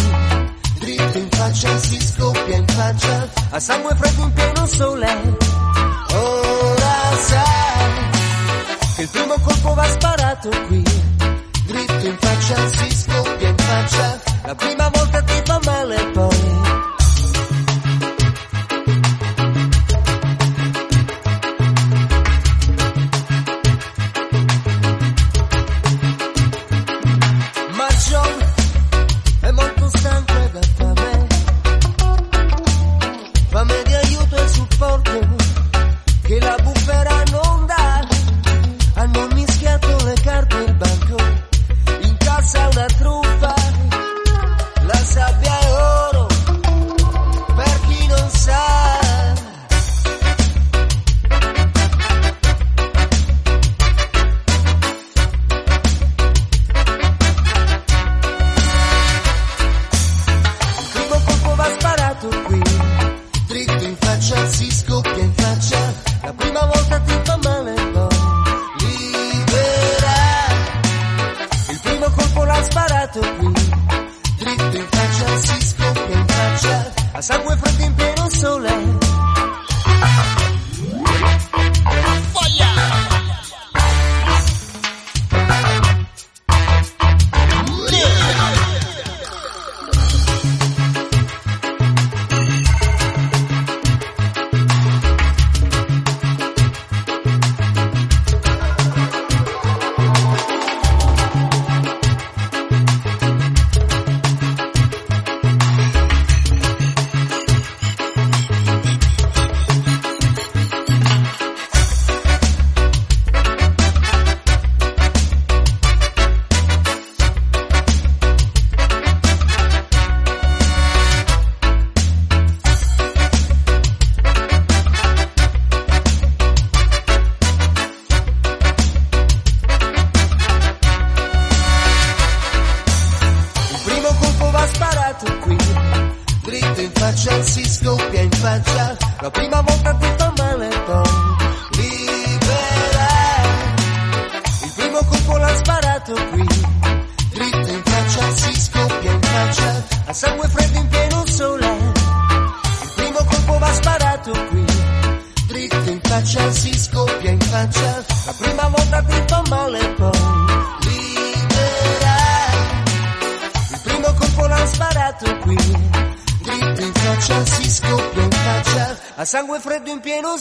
dritto 0.79 1.17
in 1.17 1.29
faccia, 1.29 1.77
si 1.79 1.99
scoppia 2.01 2.55
in 2.55 2.67
faccia, 2.67 3.29
a 3.51 3.59
sangue 3.59 3.95
freddo 3.95 4.23
in 4.23 4.33
pieno 4.33 4.65
sole. 4.65 5.37
Ora 6.11 7.17
sai 7.19 8.09
che 8.95 9.01
il 9.01 9.09
primo 9.09 9.35
colpo 9.39 9.73
va 9.73 9.87
sparato 9.89 10.49
qui, 10.67 10.83
dritto 11.65 12.07
in 12.07 12.17
faccia, 12.19 12.67
si 12.69 12.95
scoppia 12.95 13.47
in 13.49 13.57
faccia, 13.57 14.21
la 14.45 14.55
prima 14.55 14.89
volta 14.89 15.21
ti 15.23 15.41
fa 15.43 15.59
male 15.63 16.05
poi. 16.13 16.34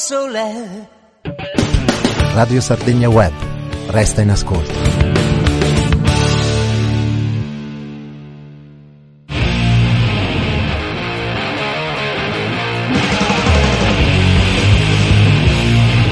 Sole. 0.05 0.89
Radio 2.35 2.61
Sardegna 2.61 3.09
Web. 3.09 3.33
Resta 3.87 4.21
in 4.21 4.29
ascolto. 4.29 4.73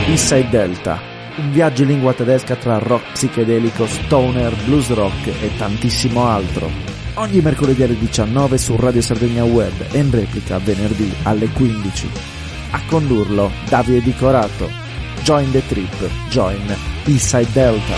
Inside 0.07 0.49
Delta, 0.49 0.99
un 1.37 1.53
viaggio 1.53 1.83
in 1.83 1.89
lingua 1.89 2.15
tedesca 2.15 2.57
tra 2.57 2.79
rock 2.79 3.13
psichedelico, 3.13 3.87
stoner, 3.87 4.55
blues 4.65 4.89
rock 4.95 5.27
e 5.27 5.55
tantissimo 5.59 6.27
altro. 6.27 6.71
Ogni 7.15 7.43
mercoledì 7.43 7.83
alle 7.83 7.99
19 7.99 8.57
su 8.57 8.75
Radio 8.77 9.03
Sardegna 9.03 9.45
Web 9.45 9.85
e 9.91 9.99
in 9.99 10.11
replica 10.11 10.57
venerdì 10.59 11.13
alle 11.25 11.49
15. 11.51 12.42
A 12.75 12.81
condurlo 12.87 13.51
Davide 13.69 14.03
Di 14.03 14.15
Corato. 14.15 14.69
Join 15.23 15.51
the 15.53 15.63
trip, 15.67 16.11
join 16.31 16.61
Inside 17.05 17.53
Delta. 17.53 17.95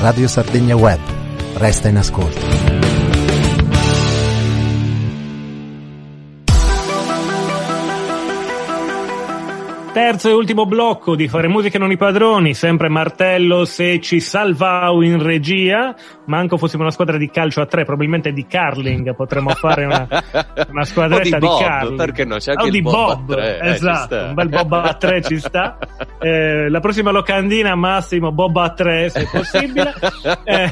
Radio 0.00 0.28
Sardegna 0.28 0.76
Web. 0.76 1.00
Resta 1.54 1.88
in 1.88 1.96
ascolto. 1.96 2.67
Terzo 9.98 10.28
e 10.28 10.32
ultimo 10.32 10.64
blocco 10.64 11.16
di 11.16 11.26
Fare 11.26 11.48
Musica 11.48 11.76
non 11.76 11.90
i 11.90 11.96
padroni, 11.96 12.54
sempre 12.54 12.88
Martello 12.88 13.64
se 13.64 14.00
ci 14.00 14.20
salvau 14.20 15.00
in 15.00 15.20
regia, 15.20 15.92
manco 16.26 16.56
fossimo 16.56 16.82
una 16.82 16.92
squadra 16.92 17.16
di 17.16 17.28
calcio 17.28 17.60
a 17.62 17.66
tre, 17.66 17.84
probabilmente 17.84 18.32
di 18.32 18.46
curling, 18.48 19.12
potremmo 19.16 19.50
fare 19.50 19.86
una, 19.86 20.06
una 20.70 20.84
squadretta 20.84 21.40
di 21.40 21.46
Bob, 21.46 21.64
curling. 21.64 21.96
perché 21.96 22.24
no? 22.24 22.36
C'è 22.36 22.52
anche 22.52 22.66
O 22.66 22.70
di 22.70 22.80
Bob 22.80 22.92
Bob, 22.92 23.34
tre, 23.34 23.58
eh, 23.58 23.70
esatto, 23.70 24.04
sta. 24.04 24.24
un 24.26 24.34
bel 24.34 24.48
Bob 24.48 24.72
a 24.72 24.94
tre 24.94 25.20
ci 25.20 25.40
sta. 25.40 25.78
Eh, 26.20 26.68
la 26.68 26.80
prossima 26.80 27.12
locandina 27.12 27.76
Massimo 27.76 28.32
Bob 28.32 28.56
a 28.56 28.70
tre 28.70 29.08
se 29.08 29.28
possibile. 29.30 29.94
Eh, 30.44 30.70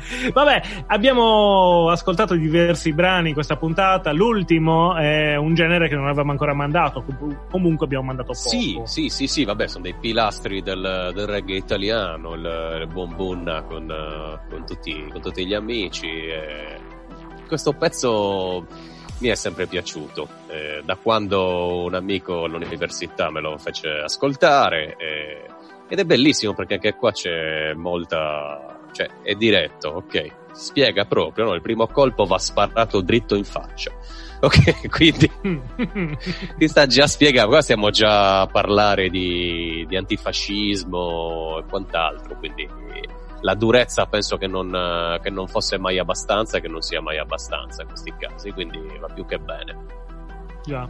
Vabbè, 0.32 0.62
abbiamo 0.86 1.88
ascoltato 1.90 2.34
diversi 2.34 2.92
brani 2.92 3.28
in 3.28 3.34
questa 3.34 3.56
puntata. 3.56 4.12
L'ultimo 4.12 4.96
è 4.96 5.36
un 5.36 5.54
genere 5.54 5.88
che 5.88 5.94
non 5.94 6.06
avevamo 6.06 6.32
ancora 6.32 6.54
mandato. 6.54 7.02
com- 7.02 7.46
Comunque 7.50 7.86
abbiamo 7.86 8.04
mandato 8.04 8.32
poco. 8.32 8.48
Sì, 8.48 8.80
sì, 8.84 9.08
sì, 9.08 9.26
sì, 9.26 9.44
vabbè, 9.44 9.66
sono 9.66 9.84
dei 9.84 9.94
pilastri 9.94 10.62
del, 10.62 11.12
del 11.14 11.26
reggae 11.26 11.56
italiano, 11.56 12.34
il, 12.34 12.78
il 12.82 12.86
buon 12.88 13.14
Bunna 13.14 13.62
con, 13.62 13.90
eh, 13.90 14.48
con 14.48 14.66
tutti, 14.66 15.06
con 15.10 15.20
tutti 15.20 15.46
gli 15.46 15.54
amici. 15.54 16.06
e 16.06 16.78
questo 17.46 17.72
pezzo 17.72 18.66
mi 19.18 19.28
è 19.28 19.34
sempre 19.34 19.66
piaciuto, 19.66 20.28
eh, 20.48 20.82
da 20.84 20.96
quando 20.96 21.82
un 21.84 21.94
amico 21.94 22.44
all'università 22.44 23.30
me 23.30 23.40
lo 23.40 23.58
fece 23.58 23.88
ascoltare 24.04 24.96
e- 24.96 25.44
ed 25.88 25.98
è 25.98 26.04
bellissimo 26.04 26.54
perché 26.54 26.74
anche 26.74 26.94
qua 26.94 27.10
c'è 27.10 27.74
molta... 27.74 28.69
cioè 28.92 29.08
è 29.22 29.34
diretto, 29.34 29.88
ok? 29.88 30.32
Spiega 30.52 31.04
proprio, 31.04 31.46
no? 31.46 31.54
Il 31.54 31.60
primo 31.60 31.86
colpo 31.86 32.24
va 32.24 32.38
sparato 32.38 33.00
dritto 33.00 33.34
in 33.34 33.44
faccia. 33.44 33.92
Ok, 34.42 34.88
quindi 34.88 35.30
ti 36.56 36.66
sta 36.66 36.86
già 36.86 37.06
spiegando, 37.06 37.50
qua 37.50 37.60
stiamo 37.60 37.90
già 37.90 38.40
a 38.40 38.46
parlare 38.46 39.10
di, 39.10 39.84
di 39.86 39.96
antifascismo 39.98 41.58
e 41.58 41.64
quant'altro, 41.68 42.38
quindi 42.38 42.66
la 43.42 43.54
durezza 43.54 44.06
penso 44.06 44.36
che 44.36 44.46
non, 44.46 45.18
che 45.22 45.30
non 45.30 45.46
fosse 45.46 45.78
mai 45.78 45.98
abbastanza 45.98 46.58
e 46.58 46.60
che 46.60 46.68
non 46.68 46.80
sia 46.80 47.00
mai 47.00 47.18
abbastanza 47.18 47.82
in 47.82 47.88
questi 47.88 48.14
casi, 48.18 48.50
quindi 48.52 48.80
va 48.98 49.08
più 49.08 49.26
che 49.26 49.38
bene. 49.38 49.76
Già. 50.64 50.88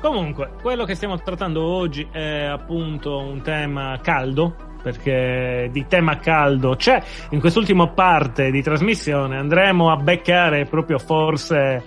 Comunque, 0.00 0.52
quello 0.62 0.84
che 0.84 0.94
stiamo 0.94 1.20
trattando 1.20 1.62
oggi 1.62 2.08
è 2.10 2.44
appunto 2.44 3.18
un 3.18 3.42
tema 3.42 3.98
caldo, 4.02 4.56
perché 4.82 5.68
di 5.72 5.86
tema 5.88 6.18
caldo 6.18 6.76
c'è. 6.76 7.02
In 7.30 7.40
quest'ultima 7.40 7.88
parte 7.88 8.50
di 8.50 8.62
trasmissione 8.62 9.36
andremo 9.36 9.90
a 9.90 9.96
beccare 9.96 10.64
proprio 10.64 10.98
forse, 10.98 11.82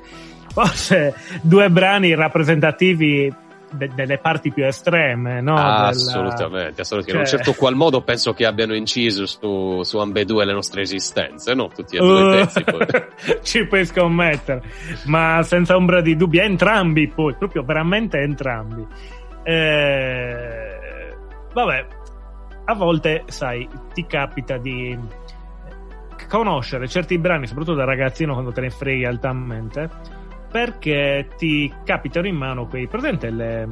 forse 0.48 1.14
due 1.42 1.70
brani 1.70 2.16
rappresentativi 2.16 3.42
de- 3.74 3.92
delle 3.94 4.18
parti 4.18 4.52
più 4.52 4.66
estreme, 4.66 5.42
no? 5.42 5.56
Ah, 5.56 5.88
assolutamente, 5.88 6.82
assolutamente. 6.82 6.84
Cioè... 6.84 7.14
In 7.14 7.18
un 7.18 7.26
cioè 7.26 7.38
certo 7.38 7.54
qual 7.54 7.76
modo 7.76 8.02
penso 8.02 8.34
che 8.34 8.46
abbiano 8.46 8.76
inciso 8.76 9.26
su, 9.26 9.84
su 9.84 9.98
ambedue 9.98 10.46
le 10.46 10.54
nostre 10.54 10.82
esistenze, 10.82 11.54
no? 11.54 11.68
Tutti 11.68 11.96
e 11.96 12.00
due 12.00 12.20
i 12.20 12.24
uh, 12.24 12.30
pezzi. 12.30 12.64
Poi. 12.64 13.40
Ci 13.42 13.68
puoi 13.68 13.86
scommettere, 13.86 14.62
ma 15.06 15.42
senza 15.44 15.76
ombra 15.76 16.02
di 16.02 16.16
dubbio, 16.16 16.42
entrambi 16.42 17.08
poi, 17.10 17.36
proprio 17.36 17.64
veramente 17.64 18.20
entrambi. 18.20 18.86
Eh, 19.44 21.18
vabbè, 21.54 21.86
a 22.74 22.76
volte, 22.76 23.24
sai, 23.28 23.68
ti 23.94 24.06
capita 24.06 24.58
di 24.58 24.98
conoscere 26.28 26.88
certi 26.88 27.18
brani, 27.18 27.48
soprattutto 27.48 27.78
da 27.78 27.86
ragazzino 27.86 28.34
quando 28.34 28.52
te 28.52 28.62
ne 28.62 28.70
freghi 28.70 29.06
altamente 29.06 29.90
perché 30.54 31.30
ti 31.36 31.74
capitano 31.84 32.28
in 32.28 32.36
mano 32.36 32.68
quei 32.68 32.88
presente 32.88 33.32
le, 33.32 33.68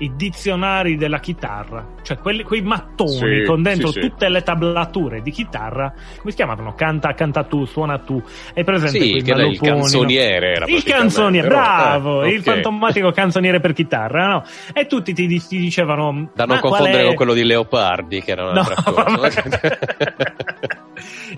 i 0.00 0.12
dizionari 0.16 0.96
della 0.96 1.20
chitarra, 1.20 1.86
cioè 2.02 2.18
quelli, 2.18 2.42
quei 2.42 2.62
mattoni 2.62 3.40
sì, 3.40 3.44
con 3.46 3.62
dentro 3.62 3.90
sì, 3.90 4.00
tutte 4.00 4.26
sì. 4.26 4.32
le 4.32 4.42
tablature 4.42 5.22
di 5.22 5.30
chitarra, 5.30 5.92
come 6.18 6.30
si 6.30 6.36
chiamano? 6.36 6.74
Canta, 6.74 7.14
canta 7.14 7.44
tu, 7.44 7.64
suona 7.64 7.98
tu. 7.98 8.22
È 8.52 8.64
presente 8.64 8.98
sì, 8.98 9.22
che 9.22 9.32
il 9.32 9.58
canzoniere 9.60 10.54
era 10.54 10.66
Il 10.66 10.82
canzoniere, 10.82 11.48
bravo, 11.48 12.22
eh, 12.22 12.30
il 12.30 12.42
fantomatico 12.42 13.10
canzoniere 13.10 13.60
per 13.60 13.72
chitarra, 13.72 14.26
no? 14.26 14.44
E 14.72 14.86
tutti 14.86 15.12
ti, 15.12 15.26
ti 15.26 15.58
dicevano... 15.58 16.30
Da 16.34 16.44
non 16.46 16.60
confondere 16.60 17.04
con 17.04 17.14
quello 17.14 17.34
di 17.34 17.44
Leopardi, 17.44 18.22
che 18.22 18.30
era 18.30 18.50
un'altra 18.50 18.74
no, 18.86 18.92
cosa. 18.92 19.42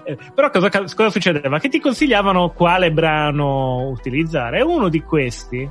Eh, 0.04 0.16
però 0.34 0.50
cosa, 0.50 0.68
cosa 0.68 1.10
succedeva? 1.10 1.58
Che 1.58 1.68
ti 1.68 1.80
consigliavano 1.80 2.50
quale 2.50 2.90
brano 2.90 3.88
utilizzare 3.88 4.58
e 4.58 4.62
uno 4.62 4.88
di 4.88 5.02
questi 5.02 5.68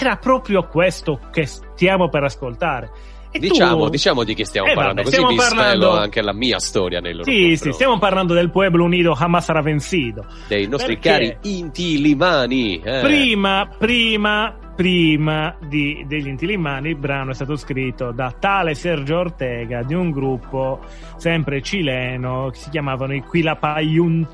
era 0.00 0.16
proprio 0.16 0.66
questo 0.66 1.20
che 1.32 1.46
stiamo 1.46 2.08
per 2.08 2.24
ascoltare. 2.24 2.90
diciamo, 3.32 3.84
tu... 3.84 3.90
diciamo 3.90 4.24
di 4.24 4.34
che 4.34 4.44
stiamo 4.44 4.68
eh, 4.68 4.74
parlando, 4.74 5.02
vabbè, 5.02 5.16
così 5.16 5.28
vi 5.28 5.36
parlando... 5.36 5.90
anche 5.92 6.22
la 6.22 6.32
mia 6.32 6.58
storia 6.58 7.00
nei 7.00 7.12
loro 7.12 7.24
Sì, 7.24 7.32
confronti. 7.32 7.56
sì, 7.56 7.72
stiamo 7.72 7.98
parlando 7.98 8.34
del 8.34 8.50
Pueblo 8.50 8.84
Unido 8.84 9.12
Jamás 9.12 9.44
sarà 9.44 9.60
vencido. 9.60 10.24
Dei 10.48 10.66
nostri 10.66 10.96
Perché 10.98 11.36
cari 11.38 11.56
Inti 11.56 12.00
Limani. 12.00 12.80
Eh. 12.82 13.00
Prima, 13.00 13.68
prima, 13.78 14.56
prima 14.74 15.56
di, 15.68 16.04
degli 16.06 16.28
Inti 16.28 16.46
Limani 16.46 16.90
il 16.90 16.96
brano 16.96 17.32
è 17.32 17.34
stato 17.34 17.56
scritto 17.56 18.12
da 18.12 18.34
tale 18.38 18.74
Sergio 18.74 19.18
Ortega 19.18 19.82
di 19.82 19.94
un 19.94 20.10
gruppo 20.10 20.80
sempre 21.16 21.60
cileno 21.62 22.48
che 22.50 22.58
si 22.58 22.70
chiamavano 22.70 23.14
i 23.14 23.20
Quilapayun. 23.20 24.26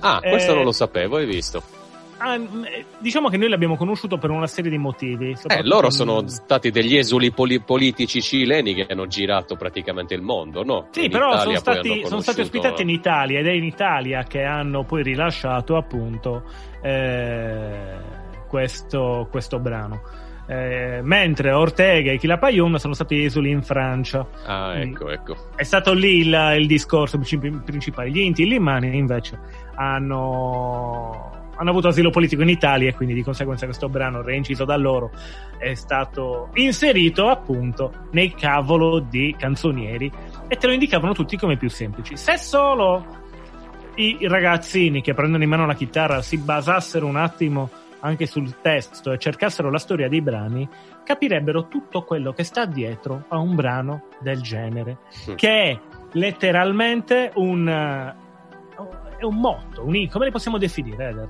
Ah, 0.00 0.20
questo 0.20 0.52
eh, 0.52 0.54
non 0.54 0.64
lo 0.64 0.72
sapevo, 0.72 1.16
hai 1.16 1.26
visto? 1.26 1.62
Ah, 2.18 2.38
diciamo 2.98 3.28
che 3.28 3.36
noi 3.36 3.48
l'abbiamo 3.48 3.76
conosciuto 3.76 4.18
per 4.18 4.30
una 4.30 4.46
serie 4.48 4.70
di 4.70 4.78
motivi. 4.78 5.36
Eh, 5.46 5.62
loro 5.62 5.90
sono 5.90 6.26
stati 6.26 6.70
degli 6.70 6.96
esuli 6.96 7.30
poli- 7.30 7.60
politici 7.60 8.20
cileni 8.20 8.74
che 8.74 8.86
hanno 8.88 9.06
girato 9.06 9.54
praticamente 9.56 10.14
il 10.14 10.22
mondo, 10.22 10.64
no? 10.64 10.88
Sì, 10.90 11.04
in 11.04 11.10
però 11.10 11.28
Italia 11.28 11.42
sono 11.42 11.56
stati, 11.58 11.78
conosciuto... 11.78 12.08
sono 12.08 12.20
stati, 12.20 12.40
ospitati 12.40 12.82
in 12.82 12.90
Italia 12.90 13.38
ed 13.38 13.46
è 13.46 13.52
in 13.52 13.64
Italia 13.64 14.24
che 14.24 14.42
hanno 14.42 14.82
poi 14.84 15.02
rilasciato 15.04 15.76
appunto 15.76 16.42
eh, 16.82 17.94
questo, 18.48 19.28
questo 19.30 19.60
brano. 19.60 20.02
Eh, 20.50 21.00
mentre 21.02 21.52
Ortega 21.52 22.10
e 22.10 22.16
Chilapayun 22.16 22.78
sono 22.78 22.94
stati 22.94 23.22
esuli 23.22 23.50
in 23.50 23.62
Francia. 23.62 24.26
Ah, 24.44 24.78
ecco, 24.78 25.10
ecco. 25.10 25.36
È 25.54 25.62
stato 25.62 25.92
lì 25.92 26.20
il, 26.20 26.54
il 26.58 26.66
discorso 26.66 27.18
principale. 27.18 28.10
Gli 28.10 28.18
Inti 28.18 28.42
e 28.42 28.46
gli 28.46 28.54
Immani 28.54 28.96
invece 28.96 29.38
hanno 29.74 31.37
hanno 31.58 31.70
avuto 31.70 31.88
asilo 31.88 32.10
politico 32.10 32.42
in 32.42 32.48
Italia 32.48 32.88
e 32.88 32.94
quindi 32.94 33.14
di 33.14 33.22
conseguenza 33.22 33.66
questo 33.66 33.88
brano 33.88 34.22
reinciso 34.22 34.64
da 34.64 34.76
loro 34.76 35.10
è 35.58 35.74
stato 35.74 36.50
inserito 36.54 37.28
appunto 37.28 38.06
nei 38.12 38.32
cavolo 38.32 39.00
di 39.00 39.34
canzonieri 39.36 40.10
e 40.46 40.56
te 40.56 40.66
lo 40.66 40.72
indicavano 40.72 41.12
tutti 41.12 41.36
come 41.36 41.56
più 41.56 41.68
semplici. 41.68 42.16
Se 42.16 42.38
solo 42.38 43.04
i 43.96 44.16
ragazzini 44.22 45.02
che 45.02 45.14
prendono 45.14 45.42
in 45.42 45.48
mano 45.48 45.66
la 45.66 45.74
chitarra 45.74 46.22
si 46.22 46.38
basassero 46.38 47.06
un 47.06 47.16
attimo 47.16 47.68
anche 48.00 48.26
sul 48.26 48.60
testo 48.60 49.10
e 49.10 49.18
cercassero 49.18 49.70
la 49.70 49.78
storia 49.78 50.08
dei 50.08 50.22
brani, 50.22 50.68
capirebbero 51.04 51.66
tutto 51.66 52.02
quello 52.04 52.32
che 52.32 52.44
sta 52.44 52.64
dietro 52.64 53.24
a 53.26 53.38
un 53.38 53.56
brano 53.56 54.04
del 54.20 54.40
genere, 54.40 54.98
che 55.34 55.62
è 55.62 55.80
letteralmente 56.12 57.32
un 57.34 58.16
è 59.18 59.24
un 59.24 59.36
motto, 59.36 59.84
un, 59.84 60.08
come 60.08 60.26
le 60.26 60.30
possiamo 60.30 60.58
definire, 60.58 61.08
Eder? 61.08 61.28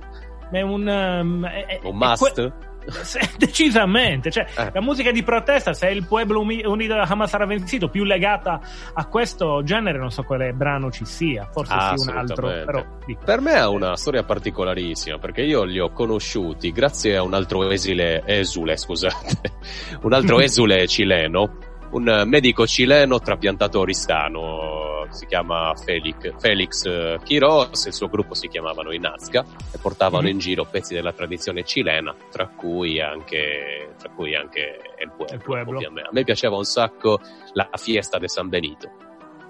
È 0.50 0.60
un... 0.60 0.86
Um, 0.86 1.46
è, 1.46 1.80
un 1.82 1.96
must? 1.96 2.32
Que- 2.32 2.66
decisamente, 3.36 4.30
cioè 4.30 4.46
eh. 4.56 4.70
la 4.72 4.80
musica 4.80 5.10
di 5.10 5.22
protesta, 5.22 5.72
se 5.72 5.88
il 5.88 6.06
Pueblo 6.06 6.40
Unido 6.40 6.94
da 6.94 7.02
Hamas 7.02 7.28
sarà 7.28 7.44
vencito, 7.44 7.88
più 7.88 8.04
legata 8.04 8.60
a 8.94 9.06
questo 9.06 9.62
genere, 9.62 9.98
non 9.98 10.10
so 10.10 10.22
quale 10.22 10.52
brano 10.52 10.90
ci 10.90 11.04
sia, 11.04 11.48
forse 11.50 11.72
ah, 11.74 11.96
sia 11.96 12.12
un 12.12 12.18
altro. 12.18 12.46
Però, 12.46 12.84
per 13.22 13.40
me 13.40 13.58
ha 13.58 13.68
una 13.68 13.96
storia 13.96 14.22
particolarissima, 14.22 15.18
perché 15.18 15.42
io 15.42 15.64
li 15.64 15.78
ho 15.78 15.90
conosciuti 15.90 16.72
grazie 16.72 17.16
a 17.16 17.22
un 17.22 17.34
altro 17.34 17.68
esile, 17.70 18.22
esule, 18.24 18.76
scusate, 18.76 19.40
un 20.02 20.12
altro 20.12 20.40
esule 20.40 20.86
cileno, 20.86 21.58
un 21.90 22.22
medico 22.26 22.66
cileno 22.66 23.18
trapiantato 23.18 23.80
oristano 23.80 24.87
si 25.10 25.26
chiama 25.26 25.74
Felix, 25.74 26.34
Felix 26.38 26.84
eh, 26.84 27.18
Quiroz, 27.24 27.86
il 27.86 27.92
suo 27.92 28.08
gruppo 28.08 28.34
si 28.34 28.48
chiamavano 28.48 28.92
i 28.92 28.98
Nazca 28.98 29.44
e 29.72 29.78
portavano 29.78 30.22
mm-hmm. 30.24 30.32
in 30.32 30.38
giro 30.38 30.64
pezzi 30.64 30.94
della 30.94 31.12
tradizione 31.12 31.64
cilena, 31.64 32.14
tra 32.30 32.48
cui 32.48 33.00
anche, 33.00 33.94
tra 33.98 34.10
cui 34.10 34.34
anche 34.34 34.80
il 35.00 35.10
pueblo. 35.16 35.34
Il 35.34 35.42
pueblo. 35.42 35.78
A 35.78 36.10
me 36.12 36.24
piaceva 36.24 36.56
un 36.56 36.64
sacco 36.64 37.20
la 37.52 37.68
fiesta 37.74 38.18
de 38.18 38.28
San 38.28 38.48
Benito. 38.48 38.90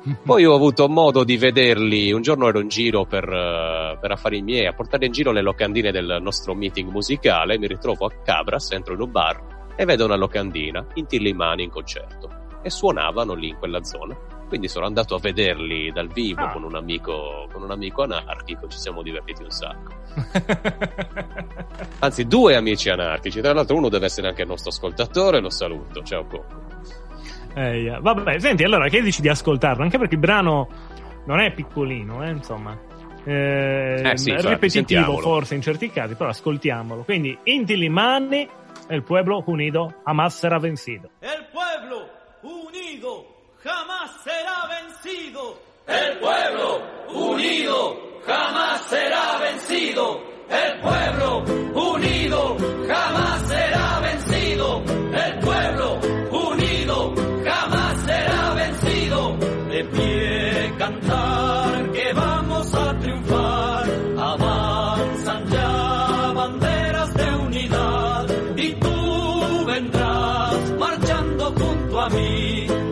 Poi 0.24 0.44
ho 0.44 0.54
avuto 0.54 0.88
modo 0.88 1.24
di 1.24 1.36
vederli, 1.36 2.12
un 2.12 2.22
giorno 2.22 2.48
ero 2.48 2.60
in 2.60 2.68
giro 2.68 3.04
per, 3.04 3.24
uh, 3.24 3.98
per 3.98 4.12
affari 4.12 4.42
miei, 4.42 4.66
a 4.66 4.72
portare 4.72 5.06
in 5.06 5.12
giro 5.12 5.32
le 5.32 5.42
locandine 5.42 5.90
del 5.90 6.18
nostro 6.20 6.54
meeting 6.54 6.90
musicale, 6.90 7.58
mi 7.58 7.66
ritrovo 7.66 8.06
a 8.06 8.12
Cabras, 8.22 8.70
entro 8.72 8.94
in 8.94 9.00
un 9.00 9.10
bar 9.10 9.56
e 9.76 9.84
vedo 9.84 10.04
una 10.04 10.16
locandina, 10.16 10.84
in 10.94 11.06
Tillimani 11.06 11.64
in 11.64 11.70
concerto, 11.70 12.30
e 12.62 12.70
suonavano 12.70 13.34
lì 13.34 13.48
in 13.48 13.56
quella 13.58 13.82
zona 13.82 14.36
quindi 14.48 14.68
sono 14.68 14.86
andato 14.86 15.14
a 15.14 15.18
vederli 15.18 15.92
dal 15.92 16.08
vivo 16.08 16.42
ah. 16.42 16.50
con, 16.50 16.64
un 16.64 16.74
amico, 16.74 17.48
con 17.52 17.62
un 17.62 17.70
amico 17.70 18.02
anarchico, 18.02 18.66
ci 18.68 18.78
siamo 18.78 19.02
divertiti 19.02 19.42
un 19.42 19.50
sacco. 19.50 19.92
Anzi, 22.00 22.26
due 22.26 22.56
amici 22.56 22.88
anarchici, 22.90 23.40
tra 23.40 23.52
l'altro 23.52 23.76
uno 23.76 23.88
deve 23.88 24.06
essere 24.06 24.28
anche 24.28 24.42
il 24.42 24.48
nostro 24.48 24.70
ascoltatore, 24.70 25.40
lo 25.40 25.50
saluto, 25.50 26.02
ciao 26.02 26.24
Cocco. 26.24 26.66
Eh, 27.54 27.80
yeah. 27.80 28.00
Vabbè, 28.00 28.38
senti, 28.38 28.64
allora 28.64 28.88
che 28.88 29.00
dici 29.02 29.20
di 29.20 29.28
ascoltarlo? 29.28 29.82
Anche 29.82 29.98
perché 29.98 30.14
il 30.14 30.20
brano 30.20 30.68
non 31.26 31.40
è 31.40 31.52
piccolino, 31.52 32.24
eh, 32.24 32.30
insomma. 32.30 32.76
Eh, 33.24 34.00
eh 34.02 34.16
sì, 34.16 34.30
è 34.30 34.40
ripetitivo 34.40 35.18
forse 35.18 35.54
in 35.54 35.60
certi 35.60 35.90
casi, 35.90 36.14
però 36.14 36.30
ascoltiamolo. 36.30 37.02
Quindi, 37.02 37.36
Inti 37.44 37.76
Limani, 37.76 38.48
el 38.88 39.02
pueblo 39.02 39.42
unido 39.46 39.92
jamás 40.04 40.34
será 40.34 40.58
vencido. 40.58 41.10
El 41.20 41.46
pueblo 41.52 42.08
unido 42.42 43.37
jamás 43.62 44.10
será 44.24 44.66
vencido. 44.66 45.58
El 45.86 46.18
pueblo 46.18 46.82
unido 47.08 47.96
jamás 48.26 48.82
será 48.88 49.38
vencido. 49.38 50.20
El 50.48 50.80
pueblo 50.80 51.44
unido 51.74 52.56
jamás 52.86 53.48
será 53.48 54.00
vencido. 54.00 54.82
El 55.12 55.38
pueblo 55.40 56.00
unido 56.30 57.14
jamás 57.44 57.96
será 58.04 58.54
vencido. 58.54 59.36
De 59.70 59.84
pie 59.84 60.74
cantar 60.78 61.47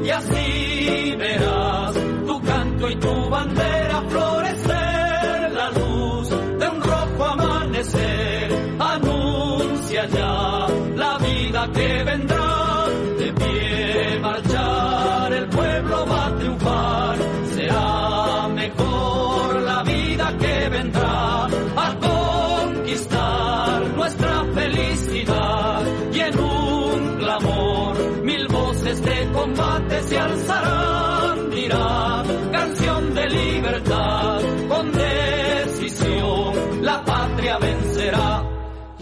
y 0.06 0.10
así 0.10 1.14
verás 1.18 1.94
tu 2.26 2.40
canto 2.42 2.88
y 2.88 2.96
tu 2.96 3.28
bandera 3.28 4.02
florecer, 4.08 5.52
la 5.52 5.70
luz 5.70 6.30
de 6.30 6.68
un 6.68 6.80
rojo 6.80 7.24
amanecer, 7.24 8.76
anuncia 8.78 10.06
ya 10.06 10.66
la 10.94 11.18
vida 11.18 11.70
que 11.74 12.04
vendrá, 12.04 12.35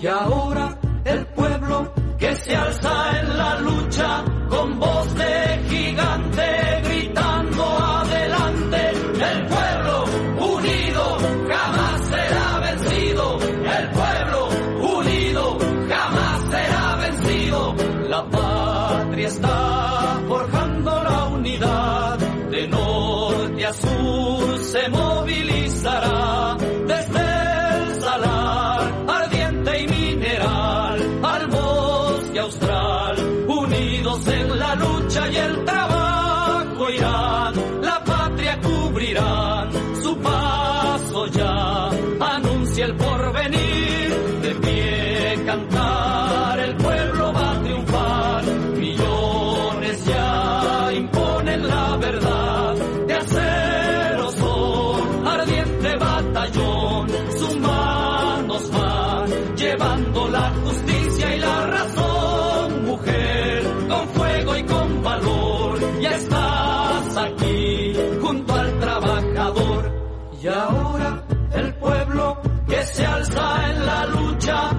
Y 0.05 0.07
ahora 0.07 0.36
oh, 0.36 0.53
batallón. 56.45 57.09
Sus 57.38 57.57
manos 57.57 58.70
van 58.70 59.57
llevando 59.57 60.28
la 60.28 60.51
justicia 60.64 61.36
y 61.36 61.40
la 61.40 61.66
razón. 61.66 62.84
Mujer, 62.86 63.62
con 63.88 64.09
fuego 64.09 64.57
y 64.57 64.62
con 64.64 65.03
valor. 65.03 66.01
Ya 66.01 66.11
estás 66.11 67.16
aquí 67.16 67.95
junto 68.20 68.55
al 68.55 68.78
trabajador. 68.78 69.92
Y 70.42 70.47
ahora 70.49 71.24
el 71.53 71.74
pueblo 71.74 72.38
que 72.68 72.82
se 72.82 73.07
alza 73.07 73.70
en 73.70 73.86
la 73.86 74.07
lucha 74.07 74.70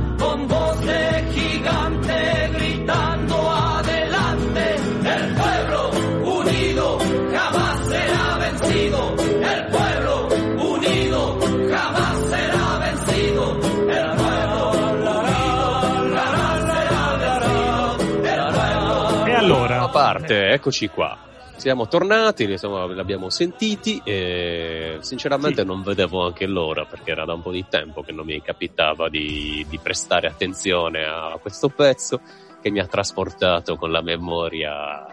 parte, 20.06 20.50
eccoci 20.50 20.88
qua. 20.90 21.18
Siamo 21.56 21.88
tornati, 21.88 22.44
insomma, 22.44 22.86
l'abbiamo 22.86 23.30
sentiti 23.30 24.02
e 24.04 24.98
sinceramente 25.00 25.64
non 25.64 25.84
vedevo 25.84 26.26
anche 26.26 26.46
l'ora 26.46 26.86
perché 26.86 27.12
era 27.12 27.24
da 27.24 27.34
un 27.34 27.42
po' 27.42 27.52
di 27.52 27.66
tempo 27.70 28.02
che 28.02 28.12
non 28.12 28.26
mi 28.26 28.42
capitava 28.42 29.08
di, 29.08 29.66
di 29.70 29.80
prestare 29.82 30.28
attenzione 30.28 31.06
a 31.06 31.38
questo 31.42 31.70
pezzo 31.70 32.20
che 32.62 32.70
mi 32.72 32.80
ha 32.80 32.88
trasportato 32.88 33.78
con 33.78 33.92
la 33.92 34.02
memoria 34.02 35.08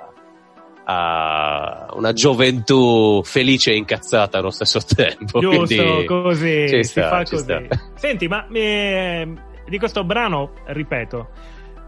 a 0.84 1.86
una 1.92 2.12
gioventù 2.12 3.22
felice 3.22 3.70
e 3.70 3.76
incazzata 3.76 4.38
allo 4.38 4.50
stesso 4.50 4.80
tempo. 4.94 5.38
Giusto, 5.38 5.64
Quindi 5.64 6.04
così, 6.06 6.68
si 6.68 6.82
sta, 6.82 7.08
fa 7.08 7.18
così. 7.18 7.36
sta. 7.38 7.62
Senti, 7.94 8.26
ma 8.26 8.46
eh, 8.48 9.28
di 9.68 9.78
questo 9.78 10.02
brano, 10.02 10.54
ripeto, 10.66 11.28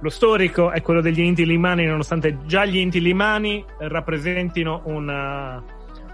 lo 0.05 0.11
storico 0.11 0.71
è 0.71 0.83
quello 0.83 1.01
degli 1.01 1.21
Inti 1.21 1.47
Limani, 1.47 1.87
nonostante 1.87 2.41
già 2.45 2.67
gli 2.67 2.77
Inti 2.77 3.01
Limani 3.01 3.65
rappresentino 3.79 4.83
una- 4.85 5.65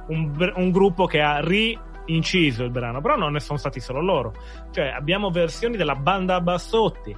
un, 0.07 0.30
br- 0.30 0.53
un 0.55 0.70
gruppo 0.70 1.07
che 1.07 1.20
ha 1.20 1.41
rinciso 1.41 2.62
il 2.62 2.70
brano, 2.70 3.01
però 3.01 3.16
non 3.16 3.32
ne 3.32 3.41
sono 3.41 3.59
stati 3.59 3.80
solo 3.80 4.01
loro. 4.01 4.32
Cioè, 4.70 4.93
abbiamo 4.95 5.30
versioni 5.30 5.76
della 5.76 5.97
banda 5.97 6.41
Bassotti, 6.41 7.12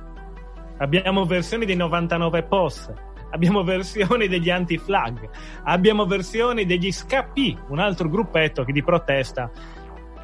abbiamo 0.78 1.26
versioni 1.26 1.66
dei 1.66 1.76
99 1.76 2.42
POS, 2.44 2.90
abbiamo 3.32 3.62
versioni 3.64 4.26
degli 4.26 4.48
Anti-Flag, 4.48 5.28
abbiamo 5.64 6.06
versioni 6.06 6.64
degli 6.64 6.90
Scappi, 6.90 7.54
un 7.68 7.80
altro 7.80 8.08
gruppetto 8.08 8.64
che 8.64 8.72
di 8.72 8.82
protesta 8.82 9.50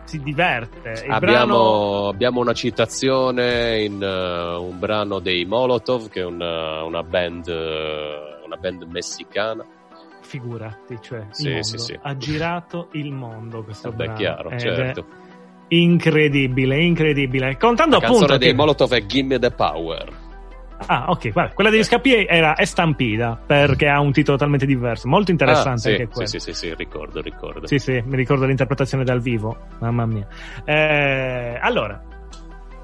si 0.08 0.20
diverte. 0.22 1.02
Il 1.04 1.10
Abbiamo, 1.10 1.18
brano 1.18 2.08
abbiamo 2.08 2.40
una 2.40 2.54
citazione 2.54 3.82
in 3.84 4.02
eh, 4.02 4.54
un 4.56 4.78
brano 4.78 5.18
dei 5.18 5.44
Molotov, 5.44 6.08
che 6.08 6.20
è 6.20 6.24
una, 6.24 6.82
una 6.82 7.02
band, 7.02 7.46
eh, 7.48 8.42
una 8.46 8.56
band 8.56 8.82
messicana. 8.84 9.64
figurati, 10.22 10.98
cioè 11.00 11.26
Sì, 11.30 11.58
sì, 11.62 11.78
sì. 11.78 11.98
ha 12.02 12.16
girato 12.16 12.88
il 12.92 13.12
mondo 13.12 13.62
questo 13.62 13.88
Eh 13.88 13.92
beh, 13.92 14.04
brano. 14.04 14.18
chiaro, 14.18 14.58
certo. 14.58 15.04
incredibile, 15.68 16.82
incredibile. 16.82 17.56
Contando 17.56 17.96
La 17.96 18.00
canzone 18.02 18.24
appunto 18.24 18.38
dei 18.38 18.50
che- 18.50 18.54
Molotov 18.56 18.92
è 18.92 19.06
Gimme 19.06 19.38
the 19.38 19.50
Power. 19.50 20.26
Ah, 20.86 21.06
ok, 21.08 21.32
guarda, 21.32 21.52
quella 21.54 21.70
degli 21.70 21.82
Scappi 21.82 22.24
era 22.24 22.56
Estampida, 22.56 23.38
perché 23.44 23.88
ha 23.88 24.00
un 24.00 24.12
titolo 24.12 24.36
totalmente 24.36 24.64
diverso, 24.64 25.08
molto 25.08 25.30
interessante 25.32 25.70
Ah, 25.70 25.76
sì, 25.78 25.88
anche 25.90 26.04
sì, 26.04 26.10
quello. 26.12 26.28
sì, 26.28 26.38
sì, 26.38 26.52
sì, 26.52 26.74
ricordo, 26.76 27.20
ricordo. 27.20 27.66
Sì, 27.66 27.78
sì, 27.78 28.02
mi 28.06 28.16
ricordo 28.16 28.46
l'interpretazione 28.46 29.02
dal 29.04 29.20
vivo, 29.20 29.56
mamma 29.80 30.06
mia. 30.06 30.26
Eh, 30.64 31.58
allora, 31.60 32.00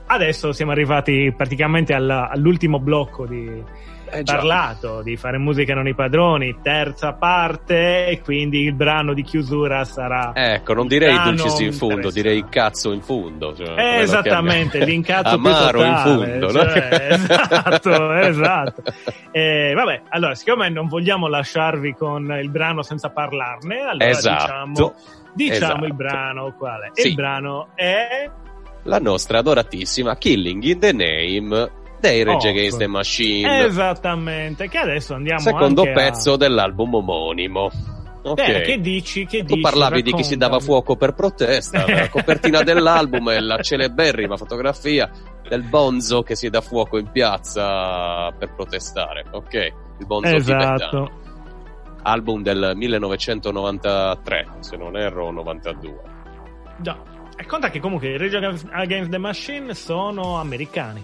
adesso 0.07 0.53
siamo 0.53 0.73
arrivati 0.73 1.33
praticamente 1.37 1.95
alla- 1.95 2.29
all'ultimo 2.29 2.79
blocco 2.81 3.27
di 3.27 3.63
Eh, 4.11 4.23
parlato 4.23 5.03
di 5.03 5.17
fare 5.17 5.39
musica 5.39 5.75
non 5.75 5.89
i 5.89 5.95
padroni, 5.95 6.59
terza 6.63 7.13
parte, 7.15 8.07
e 8.07 8.21
quindi 8.23 8.63
il 8.63 8.73
brano 8.75 9.13
di 9.15 9.23
chiusura 9.23 9.85
sarà 9.85 10.33
Ecco, 10.35 10.73
non 10.75 10.87
direi 10.87 11.19
dulcis 11.23 11.59
in 11.61 11.73
fundo, 11.73 11.95
interessante. 11.95 12.23
direi 12.23 12.45
cazzo 12.49 12.93
in 12.93 13.01
fundo. 13.03 13.55
Cioè, 13.55 13.75
Eh, 13.77 14.01
esattamente, 14.03 14.85
l'incazzo 14.85 15.39
più 15.39 15.49
Amaro 15.49 15.83
in 15.83 15.95
totale, 15.95 16.03
fondo, 16.31 16.47
no? 16.53 16.69
cioè, 16.71 17.07
esatto, 17.11 18.13
esatto. 18.13 18.83
Eh, 19.33 19.73
vabbè, 19.75 20.03
allora, 20.11 20.35
siccome 20.35 20.69
non 20.69 20.87
vogliamo 20.89 21.27
lasciarvi 21.29 21.95
con 21.95 22.37
il 22.41 22.51
brano 22.51 22.83
senza 22.83 23.11
parlarne, 23.11 23.81
allora 23.81 24.09
Esatto. 24.09 24.43
diciamo, 24.71 24.95
diciamo 25.35 25.55
Esatto. 25.57 25.85
il 25.87 25.95
brano 25.95 26.55
quale? 26.57 26.91
Sì. 26.93 27.09
Il 27.09 27.15
brano 27.15 27.69
è 27.75 28.31
La 28.85 28.99
nostra 28.99 29.39
adoratissima 29.39 30.17
Killing 30.17 30.63
in 30.63 30.79
the 30.79 30.93
Name 30.93 31.71
dei 32.09 32.23
Rage 32.23 32.49
Against 32.49 32.79
the 32.79 32.87
Machine. 32.87 33.65
esattamente, 33.67 34.69
che 34.69 34.79
adesso 34.79 35.15
andiamo 35.15 35.41
Secondo 35.41 35.83
anche 35.83 35.93
a- 35.93 35.95
pezzo 36.11 36.37
dell'album 36.37 36.95
omonimo. 36.95 37.71
Ok. 38.27 38.39
Eh, 38.41 38.61
che 38.63 38.81
dici? 38.81 39.27
Che 39.27 39.41
Tu 39.41 39.55
dici? 39.55 39.61
parlavi 39.61 40.01
di 40.03 40.13
chi 40.15 40.25
si 40.25 40.37
dava 40.37 40.53
Raccontami. 40.57 40.81
fuoco 40.83 40.97
per 40.97 41.13
protesta, 41.13 41.85
la 41.87 42.09
copertina 42.11 42.63
dell'album 42.63 43.31
è 43.31 43.39
la 43.41 43.59
celeberrima 43.61 44.37
fotografia 44.39 45.11
del 45.47 45.63
bonzo 45.63 46.23
che 46.23 46.35
si 46.35 46.49
dà 46.49 46.63
fuoco 46.63 46.97
in 46.97 47.11
piazza 47.11 48.31
per 48.39 48.55
protestare, 48.55 49.27
ok? 49.31 49.55
Il 49.99 50.07
bonzo 50.07 50.37
tibetano. 50.37 50.75
Esatto. 50.75 51.11
Album 52.07 52.43
del 52.43 52.73
1993, 52.75 54.47
se 54.61 54.77
non 54.77 54.97
erro, 54.97 55.31
92. 55.31 55.97
Già. 56.79 56.97
E 57.37 57.47
conta 57.47 57.69
che 57.71 57.81
comunque 57.81 58.09
i 58.09 58.17
Rage 58.17 58.37
Against 58.71 59.11
the 59.11 59.19
Machine 59.19 59.75
sono 59.75 60.39
americani. 60.39 61.03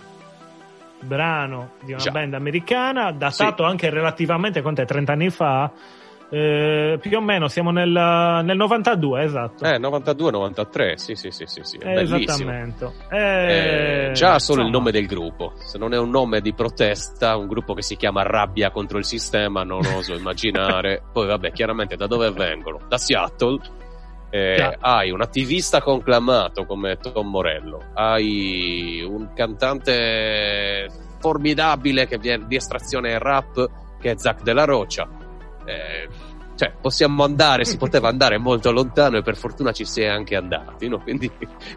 Brano 1.02 1.72
di 1.82 1.92
una 1.92 2.02
Già. 2.02 2.10
band 2.10 2.34
americana, 2.34 3.12
datato 3.12 3.64
anche 3.64 3.90
relativamente, 3.90 4.62
quanto 4.62 4.82
è, 4.82 4.84
30 4.84 5.12
anni 5.12 5.30
fa. 5.30 5.70
Eh, 6.32 6.96
più 7.00 7.16
o 7.16 7.20
meno 7.20 7.48
siamo 7.48 7.72
nel, 7.72 7.90
nel 7.90 8.56
92, 8.56 9.24
esatto. 9.24 9.64
Eh, 9.64 9.78
92-93, 9.78 10.94
sì, 10.94 11.16
sì, 11.16 11.30
sì, 11.32 11.44
sì, 11.46 11.60
sì, 11.64 11.76
Eh, 11.78 12.02
esattamente. 12.02 12.92
Eh, 13.10 14.10
già 14.14 14.38
solo 14.38 14.60
il 14.60 14.66
insomma, 14.68 14.70
nome 14.70 14.90
del 14.92 15.06
gruppo, 15.06 15.54
se 15.56 15.76
non 15.76 15.92
è 15.92 15.98
un 15.98 16.10
nome 16.10 16.40
di 16.40 16.52
protesta, 16.54 17.36
un 17.36 17.48
gruppo 17.48 17.74
che 17.74 17.82
si 17.82 17.96
chiama 17.96 18.22
Rabbia 18.22 18.70
contro 18.70 18.98
il 18.98 19.04
sistema, 19.04 19.64
non 19.64 19.84
oso 19.86 20.14
immaginare. 20.14 21.02
Poi 21.12 21.26
vabbè, 21.26 21.50
chiaramente 21.50 21.96
da 21.96 22.06
dove 22.06 22.30
vengono? 22.30 22.78
Da 22.86 22.96
Seattle. 22.96 23.58
Eh, 24.30 24.76
hai 24.80 25.10
un 25.10 25.20
attivista 25.20 25.80
conclamato 25.82 26.64
come 26.64 26.96
Tom 26.98 27.28
Morello, 27.28 27.90
hai 27.94 29.02
un 29.02 29.32
cantante 29.34 30.88
formidabile 31.18 32.06
che 32.06 32.18
viene 32.18 32.46
di 32.46 32.56
estrazione 32.56 33.18
rap 33.18 33.68
che 34.00 34.12
è 34.12 34.14
Zach 34.16 34.42
della 34.42 34.64
Roccia. 34.64 35.08
Eh, 35.64 36.08
cioè, 36.60 36.74
possiamo 36.78 37.24
andare, 37.24 37.64
si 37.64 37.78
poteva 37.78 38.08
andare 38.12 38.36
molto 38.36 38.70
lontano 38.70 39.16
e 39.16 39.22
per 39.22 39.36
fortuna 39.36 39.72
ci 39.72 39.86
si 39.86 40.02
è 40.02 40.08
anche 40.08 40.36
andati, 40.36 40.88
no? 40.88 41.00
quindi 41.00 41.30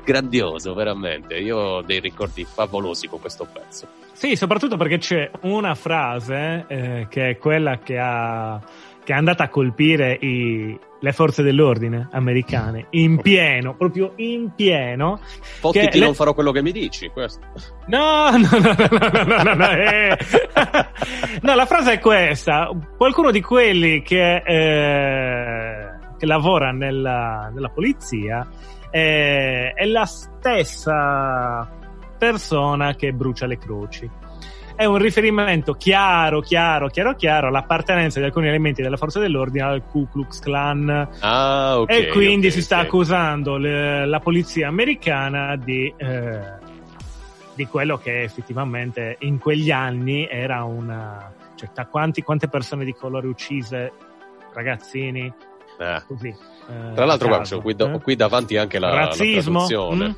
grandioso, 0.03 0.73
veramente. 0.73 1.35
Io 1.35 1.57
ho 1.57 1.81
dei 1.81 2.01
ricordi 2.01 2.43
favolosi 2.43 3.07
con 3.07 3.21
questo 3.21 3.47
pezzo. 3.51 3.87
Sì, 4.11 4.35
soprattutto 4.35 4.75
perché 4.75 4.97
c'è 4.97 5.31
una 5.41 5.73
frase 5.75 6.65
eh, 6.67 7.07
che 7.09 7.29
è 7.29 7.37
quella 7.37 7.79
che 7.79 7.97
ha 7.97 8.59
che 9.03 9.13
è 9.13 9.15
andata 9.15 9.43
a 9.43 9.49
colpire 9.49 10.17
i- 10.19 10.79
le 10.99 11.11
forze 11.11 11.43
dell'ordine 11.43 12.07
americane 12.11 12.87
in 12.91 13.19
pieno, 13.19 13.75
proprio 13.75 14.13
in 14.17 14.51
pieno. 14.55 15.19
Fottiti, 15.59 15.87
che 15.89 15.97
le- 15.99 16.05
non 16.05 16.13
farò 16.15 16.33
quello 16.33 16.51
che 16.51 16.61
mi 16.61 16.71
dici. 16.71 17.09
Questo. 17.09 17.41
No, 17.87 18.29
no, 18.31 18.47
no, 18.51 18.75
no, 18.77 18.87
no, 18.89 19.23
no, 19.25 19.43
no, 19.43 19.53
no, 19.53 19.69
eh. 19.71 20.17
No, 21.41 21.55
la 21.55 21.65
frase 21.65 21.93
è 21.93 21.99
questa. 21.99 22.69
Qualcuno 22.97 23.31
di 23.31 23.41
quelli 23.41 24.01
che, 24.01 24.35
eh, 24.37 25.87
che 26.17 26.25
lavora 26.25 26.71
nella, 26.71 27.51
nella 27.53 27.69
polizia 27.69 28.47
eh, 28.89 29.73
è 29.73 29.85
la 29.85 30.05
stessa 30.05 31.69
persona 32.17 32.95
che 32.95 33.11
brucia 33.11 33.45
le 33.45 33.57
croci. 33.57 34.09
È 34.75 34.85
un 34.85 34.97
riferimento 34.97 35.73
chiaro, 35.73 36.41
chiaro, 36.41 36.87
chiaro, 36.89 37.13
chiaro 37.15 37.47
all'appartenenza 37.47 38.19
di 38.19 38.25
alcuni 38.25 38.47
elementi 38.47 38.81
della 38.81 38.97
forza 38.97 39.19
dell'ordine 39.19 39.63
al 39.63 39.83
Ku 39.85 40.09
Klux 40.09 40.39
Klan. 40.39 41.07
Ah, 41.19 41.79
ok. 41.79 41.89
e 41.91 42.07
quindi 42.07 42.47
ok, 42.47 42.53
si 42.53 42.61
sta 42.63 42.79
ok. 42.79 42.85
accusando 42.85 43.57
le- 43.57 44.05
la 44.07 44.19
polizia 44.19 44.67
americana 44.67 45.55
di, 45.57 45.93
eh, 45.95 46.39
di 47.53 47.65
quello 47.67 47.97
che 47.97 48.23
effettivamente 48.23 49.17
in 49.19 49.37
quegli 49.37 49.69
anni 49.71 50.27
era 50.27 50.63
una. 50.63 51.31
Cioè, 51.55 51.69
quanti- 51.87 52.23
quante 52.23 52.47
persone 52.47 52.83
di 52.83 52.93
colore 52.93 53.27
uccise, 53.27 53.91
ragazzini, 54.53 55.31
Eh. 55.79 56.01
così. 56.07 56.29
eh, 56.29 56.93
Tra 56.95 57.05
l'altro, 57.05 57.27
a 57.27 57.29
guarda, 57.29 57.37
caso, 57.37 57.57
ho 57.57 57.61
qui, 57.61 57.75
da- 57.75 57.89
eh? 57.89 57.93
ho 57.93 57.99
qui 57.99 58.15
davanti 58.15 58.57
anche 58.57 58.79
la, 58.79 58.87
la 58.89 58.95
Razzismo? 59.05 59.65
traduzione. 59.67 60.07
Mm? 60.09 60.11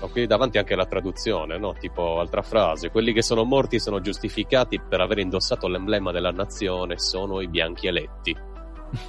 Ho 0.00 0.08
qui 0.08 0.26
davanti 0.26 0.58
anche 0.58 0.76
la 0.76 0.86
traduzione, 0.86 1.58
no? 1.58 1.74
Tipo 1.74 2.20
altra 2.20 2.42
frase. 2.42 2.90
Quelli 2.90 3.12
che 3.12 3.22
sono 3.22 3.42
morti 3.44 3.80
sono 3.80 4.00
giustificati 4.00 4.80
per 4.80 5.00
aver 5.00 5.18
indossato 5.18 5.66
l'emblema 5.66 6.12
della 6.12 6.30
nazione, 6.30 6.98
sono 6.98 7.40
i 7.40 7.48
bianchi 7.48 7.88
eletti. 7.88 8.36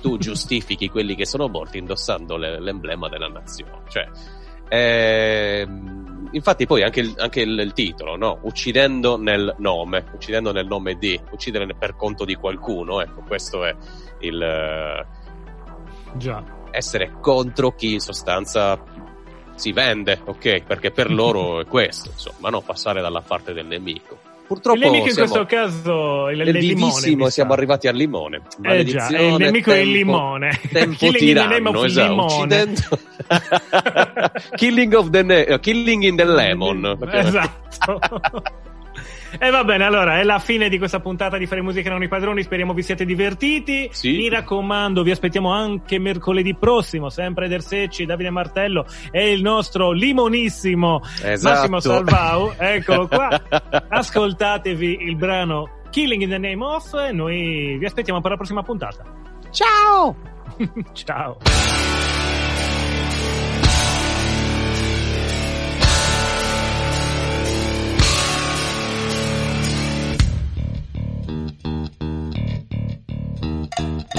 Tu 0.01 0.17
giustifichi 0.19 0.89
quelli 0.89 1.15
che 1.15 1.25
sono 1.25 1.47
morti 1.47 1.77
indossando 1.77 2.37
le- 2.37 2.59
l'emblema 2.59 3.07
della 3.07 3.27
nazione. 3.27 3.81
Cioè, 3.87 4.07
ehm, 4.67 6.29
infatti 6.31 6.65
poi 6.65 6.81
anche, 6.83 6.99
il, 7.01 7.13
anche 7.17 7.41
il- 7.41 7.59
il 7.59 7.73
titolo, 7.73 8.15
no? 8.15 8.39
Uccidendo 8.41 9.17
nel 9.17 9.55
nome, 9.59 10.05
uccidendo 10.13 10.51
nel 10.51 10.65
nome 10.65 10.95
di, 10.95 11.19
uccidere 11.31 11.67
per 11.75 11.95
conto 11.95 12.25
di 12.25 12.35
qualcuno, 12.35 12.99
ecco, 13.01 13.21
questo 13.27 13.63
è 13.65 13.75
il... 14.21 14.41
eh, 14.41 15.05
Già. 16.15 16.43
essere 16.71 17.11
contro 17.21 17.71
chi 17.73 17.93
in 17.93 17.99
sostanza 17.99 19.07
si 19.59 19.73
vende, 19.73 20.19
ok? 20.23 20.63
Perché 20.63 20.91
per 20.91 21.11
loro 21.11 21.59
è 21.59 21.65
questo, 21.65 22.11
insomma, 22.11 22.49
no? 22.49 22.61
Passare 22.61 23.01
dalla 23.01 23.21
parte 23.21 23.53
del 23.53 23.65
nemico. 23.65 24.17
Purtroppo 24.47 24.79
il 24.79 24.85
nemico 24.85 25.09
in 25.09 25.15
questo 25.15 25.45
caso 25.45 26.27
è 26.27 26.33
il, 26.33 26.47
il 26.47 26.65
limone. 26.65 27.29
siamo 27.29 27.53
arrivati 27.53 27.87
al 27.87 27.95
limone. 27.95 28.41
Eh 28.63 28.83
già, 28.85 29.07
il 29.09 29.35
nemico 29.37 29.71
è 29.71 29.77
il 29.77 29.93
tempo- 29.93 29.97
limone. 29.97 30.61
Tempo 30.71 31.11
tiranno, 31.11 31.83
esatto, 31.83 32.09
limone. 32.09 32.33
uccidendo... 32.33 32.81
Killing 34.55 34.93
of 34.93 35.09
the 35.11 35.21
ne- 35.21 35.45
eh, 35.45 35.59
Killing 35.59 36.03
in 36.03 36.15
the 36.15 36.25
lemon. 36.25 36.97
Esatto. 37.11 37.99
E 39.37 39.49
va 39.49 39.63
bene, 39.63 39.85
allora 39.85 40.19
è 40.19 40.23
la 40.23 40.39
fine 40.39 40.69
di 40.69 40.77
questa 40.77 40.99
puntata 40.99 41.37
di 41.37 41.45
Fare 41.45 41.61
Musica 41.61 41.89
non 41.89 42.01
i 42.03 42.07
padroni. 42.07 42.43
Speriamo 42.43 42.73
vi 42.73 42.83
siate 42.83 43.05
divertiti. 43.05 43.89
Sì. 43.91 44.15
Mi 44.15 44.29
raccomando, 44.29 45.03
vi 45.03 45.11
aspettiamo 45.11 45.51
anche 45.51 45.99
mercoledì 45.99 46.55
prossimo. 46.55 47.09
Sempre 47.09 47.45
Eder 47.45 47.61
Secci, 47.61 48.05
Davide 48.05 48.29
Martello 48.29 48.85
e 49.11 49.31
il 49.31 49.41
nostro 49.41 49.91
limonissimo 49.91 51.01
Esatto. 51.21 51.55
Massimo 51.55 51.79
Salvau. 51.79 52.53
Eccolo 52.57 53.07
qua. 53.07 53.29
Ascoltatevi 53.89 54.97
il 55.01 55.15
brano 55.15 55.81
Killing 55.89 56.21
in 56.21 56.29
the 56.29 56.37
Name 56.37 56.63
of. 56.63 56.93
E 56.93 57.11
noi 57.11 57.77
vi 57.77 57.85
aspettiamo 57.85 58.21
per 58.21 58.31
la 58.31 58.37
prossima 58.37 58.63
puntata. 58.63 59.03
Ciao! 59.51 60.15
Ciao. 60.93 61.37
Mm-hmm. 73.79 74.18